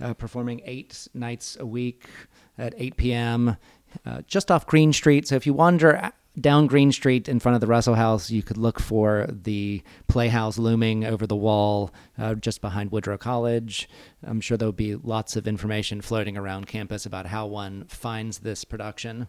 uh, 0.00 0.14
performing 0.14 0.60
eight 0.64 1.08
nights 1.14 1.56
a 1.58 1.66
week 1.66 2.08
at 2.58 2.74
8 2.76 2.96
p.m. 2.96 3.56
Uh, 4.04 4.22
just 4.26 4.50
off 4.50 4.66
Greene 4.66 4.92
Street. 4.92 5.26
So 5.28 5.36
if 5.36 5.46
you 5.46 5.54
wander 5.54 6.12
down 6.40 6.66
Greene 6.66 6.92
Street 6.92 7.28
in 7.28 7.40
front 7.40 7.54
of 7.54 7.60
the 7.60 7.66
Russell 7.66 7.94
House, 7.94 8.30
you 8.30 8.42
could 8.42 8.56
look 8.56 8.78
for 8.78 9.26
the 9.28 9.82
Playhouse 10.06 10.58
looming 10.58 11.04
over 11.04 11.26
the 11.26 11.36
wall 11.36 11.92
uh, 12.18 12.34
just 12.34 12.60
behind 12.60 12.92
Woodrow 12.92 13.18
College. 13.18 13.88
I'm 14.24 14.40
sure 14.40 14.56
there'll 14.56 14.72
be 14.72 14.94
lots 14.94 15.36
of 15.36 15.48
information 15.48 16.00
floating 16.00 16.36
around 16.36 16.66
campus 16.66 17.06
about 17.06 17.26
how 17.26 17.46
one 17.46 17.84
finds 17.86 18.40
this 18.40 18.64
production. 18.64 19.28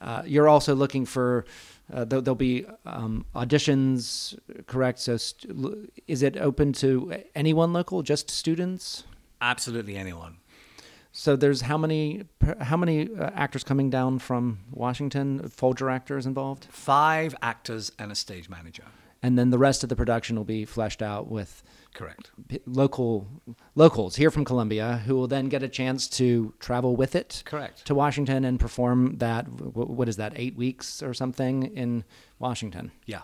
Uh, 0.00 0.22
you're 0.26 0.48
also 0.48 0.74
looking 0.74 1.06
for 1.06 1.44
uh, 1.92 2.04
there'll, 2.04 2.22
there'll, 2.22 2.34
be 2.34 2.66
um, 2.86 3.24
auditions, 3.34 4.38
correct? 4.66 4.98
So, 4.98 5.16
st- 5.16 5.90
is 6.06 6.22
it 6.22 6.36
open 6.36 6.72
to 6.74 7.22
anyone 7.34 7.72
local, 7.72 8.02
just 8.02 8.30
students? 8.30 9.04
Absolutely 9.40 9.96
anyone. 9.96 10.36
So 11.12 11.36
there's 11.36 11.60
how 11.60 11.76
many 11.76 12.24
how 12.60 12.78
many 12.78 13.14
uh, 13.14 13.30
actors 13.34 13.62
coming 13.62 13.90
down 13.90 14.18
from 14.18 14.60
Washington? 14.70 15.46
Folger 15.48 15.90
actors 15.90 16.24
involved. 16.24 16.64
Five 16.70 17.34
actors 17.42 17.92
and 17.98 18.10
a 18.10 18.14
stage 18.14 18.48
manager. 18.48 18.84
And 19.22 19.38
then 19.38 19.50
the 19.50 19.58
rest 19.58 19.82
of 19.82 19.88
the 19.90 19.96
production 19.96 20.36
will 20.36 20.44
be 20.44 20.64
fleshed 20.64 21.02
out 21.02 21.28
with 21.28 21.62
correct 21.94 22.30
local 22.66 23.28
locals 23.74 24.16
here 24.16 24.30
from 24.30 24.44
Columbia 24.44 25.02
who 25.06 25.14
will 25.14 25.28
then 25.28 25.48
get 25.48 25.62
a 25.62 25.68
chance 25.68 26.08
to 26.08 26.54
travel 26.58 26.96
with 26.96 27.14
it 27.14 27.42
correct 27.44 27.84
to 27.86 27.94
Washington 27.94 28.44
and 28.44 28.58
perform 28.58 29.18
that 29.18 29.46
what 29.48 30.08
is 30.08 30.16
that 30.16 30.32
8 30.36 30.56
weeks 30.56 31.02
or 31.02 31.14
something 31.14 31.64
in 31.76 32.04
Washington. 32.38 32.92
Yeah. 33.06 33.22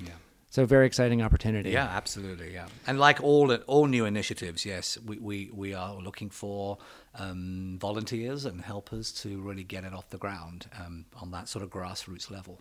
Yeah. 0.00 0.12
So 0.50 0.64
very 0.64 0.86
exciting 0.86 1.20
opportunity. 1.20 1.70
Yeah, 1.70 1.86
absolutely. 1.86 2.54
Yeah, 2.54 2.66
and 2.86 2.98
like 3.00 3.20
all 3.22 3.52
all 3.66 3.86
new 3.86 4.04
initiatives, 4.04 4.64
yes, 4.64 4.96
we, 5.04 5.18
we, 5.18 5.50
we 5.52 5.74
are 5.74 5.96
looking 5.96 6.30
for 6.30 6.78
um, 7.16 7.76
volunteers 7.80 8.44
and 8.44 8.60
helpers 8.60 9.10
to 9.22 9.40
really 9.40 9.64
get 9.64 9.82
it 9.82 9.92
off 9.92 10.10
the 10.10 10.18
ground 10.18 10.66
um, 10.78 11.06
on 11.16 11.32
that 11.32 11.48
sort 11.48 11.64
of 11.64 11.70
grassroots 11.70 12.30
level. 12.30 12.60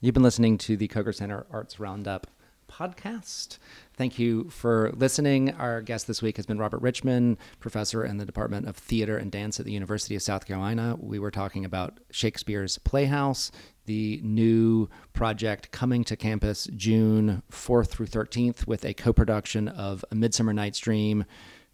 You've 0.00 0.14
been 0.14 0.22
listening 0.22 0.56
to 0.58 0.76
the 0.76 0.88
Koger 0.88 1.14
Center 1.14 1.46
Arts 1.50 1.78
Roundup 1.78 2.26
podcast. 2.78 3.58
Thank 3.96 4.18
you 4.18 4.50
for 4.50 4.90
listening. 4.96 5.52
Our 5.52 5.80
guest 5.80 6.06
this 6.06 6.20
week 6.20 6.36
has 6.36 6.46
been 6.46 6.58
Robert 6.58 6.82
Richmond, 6.82 7.38
professor 7.60 8.04
in 8.04 8.16
the 8.16 8.24
Department 8.24 8.66
of 8.66 8.76
Theater 8.76 9.16
and 9.16 9.30
Dance 9.30 9.60
at 9.60 9.66
the 9.66 9.72
University 9.72 10.16
of 10.16 10.22
South 10.22 10.46
Carolina. 10.46 10.96
We 10.98 11.18
were 11.18 11.30
talking 11.30 11.64
about 11.64 12.00
Shakespeare's 12.10 12.78
Playhouse, 12.78 13.52
the 13.86 14.20
new 14.24 14.88
project 15.12 15.70
coming 15.70 16.02
to 16.04 16.16
campus 16.16 16.68
June 16.74 17.42
4th 17.50 17.88
through 17.88 18.06
13th 18.06 18.66
with 18.66 18.84
a 18.84 18.94
co 18.94 19.12
production 19.12 19.68
of 19.68 20.04
A 20.10 20.14
Midsummer 20.14 20.52
Night's 20.52 20.78
Dream 20.78 21.24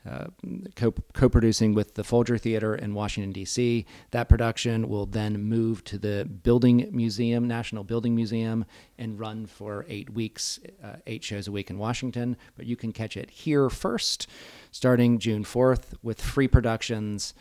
uh, 0.09 0.27
co 0.75 1.29
producing 1.29 1.75
with 1.75 1.95
the 1.95 2.05
Folger 2.05 2.39
Theater 2.39 2.75
in 2.75 2.95
Washington, 2.95 3.33
D.C. 3.33 3.85
That 4.13 4.29
production 4.29 4.89
will 4.89 5.07
then 5.07 5.43
move 5.43 5.85
to 5.85 5.99
the 5.99 6.25
Building 6.25 6.89
Museum, 6.91 7.47
National 7.47 7.85
Building 7.85 8.15
Museum, 8.15 8.65
and 8.99 9.19
run 9.19 9.47
for 9.47 9.85
eight 9.89 10.11
weeks, 10.11 10.59
uh, 10.83 10.97
eight 11.07 11.23
shows 11.23 11.49
a 11.49 11.53
week 11.53 11.69
in 11.71 11.79
Washington. 11.79 12.37
But 12.57 12.67
you 12.67 12.77
can 12.77 12.93
catch 12.93 13.17
it 13.17 13.31
here 13.31 13.69
first, 13.69 14.27
starting 14.71 15.19
June 15.19 15.45
4th, 15.45 15.95
with 16.03 16.21
free 16.21 16.49
productions 16.49 17.35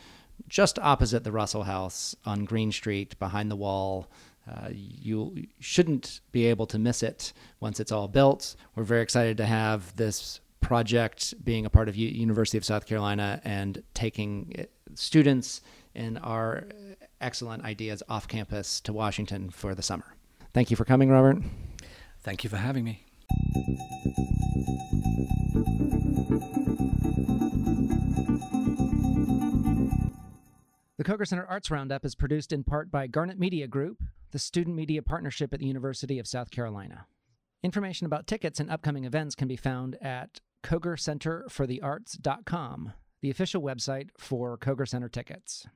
just 0.48 0.78
opposite 0.78 1.24
the 1.24 1.32
Russell 1.32 1.64
House 1.64 2.14
on 2.24 2.44
Greene 2.44 2.72
Street 2.72 3.18
behind 3.18 3.50
the 3.50 3.56
wall. 3.56 4.08
Uh, 4.50 4.68
you 4.72 5.46
shouldn't 5.60 6.20
be 6.32 6.46
able 6.46 6.66
to 6.66 6.78
miss 6.78 7.02
it 7.02 7.32
once 7.60 7.78
it's 7.78 7.92
all 7.92 8.08
built. 8.08 8.56
We're 8.74 8.84
very 8.84 9.02
excited 9.02 9.36
to 9.36 9.46
have 9.46 9.94
this 9.96 10.40
project 10.60 11.34
being 11.44 11.66
a 11.66 11.70
part 11.70 11.88
of 11.88 11.96
U- 11.96 12.08
University 12.08 12.58
of 12.58 12.64
South 12.64 12.86
Carolina 12.86 13.40
and 13.44 13.82
taking 13.94 14.54
uh, 14.58 14.62
students 14.94 15.60
and 15.94 16.18
our 16.22 16.64
excellent 17.20 17.64
ideas 17.64 18.02
off 18.08 18.28
campus 18.28 18.80
to 18.82 18.92
Washington 18.92 19.50
for 19.50 19.74
the 19.74 19.82
summer. 19.82 20.14
Thank 20.52 20.70
you 20.70 20.76
for 20.76 20.84
coming, 20.84 21.10
Robert. 21.10 21.38
Thank 22.22 22.44
you 22.44 22.50
for 22.50 22.56
having 22.56 22.84
me. 22.84 23.04
The 30.98 31.04
Koger 31.04 31.26
Center 31.26 31.46
Arts 31.46 31.70
Roundup 31.70 32.04
is 32.04 32.14
produced 32.14 32.52
in 32.52 32.62
part 32.62 32.90
by 32.90 33.06
Garnet 33.06 33.38
Media 33.38 33.66
Group, 33.66 34.02
the 34.32 34.38
student 34.38 34.76
media 34.76 35.00
partnership 35.00 35.54
at 35.54 35.60
the 35.60 35.66
University 35.66 36.18
of 36.18 36.26
South 36.26 36.50
Carolina. 36.50 37.06
Information 37.62 38.04
about 38.06 38.26
tickets 38.26 38.60
and 38.60 38.70
upcoming 38.70 39.04
events 39.04 39.34
can 39.34 39.48
be 39.48 39.56
found 39.56 39.96
at 40.02 40.40
KogerCenterForTheArts.com, 40.64 42.92
the 43.22 43.30
official 43.30 43.62
website 43.62 44.08
for 44.18 44.58
Koger 44.58 44.88
Center 44.88 45.08
tickets. 45.08 45.66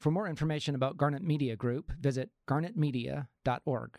For 0.00 0.10
more 0.10 0.28
information 0.28 0.74
about 0.74 0.96
Garnet 0.96 1.22
Media 1.22 1.56
Group, 1.56 1.92
visit 2.00 2.30
garnetmedia.org. 2.48 3.98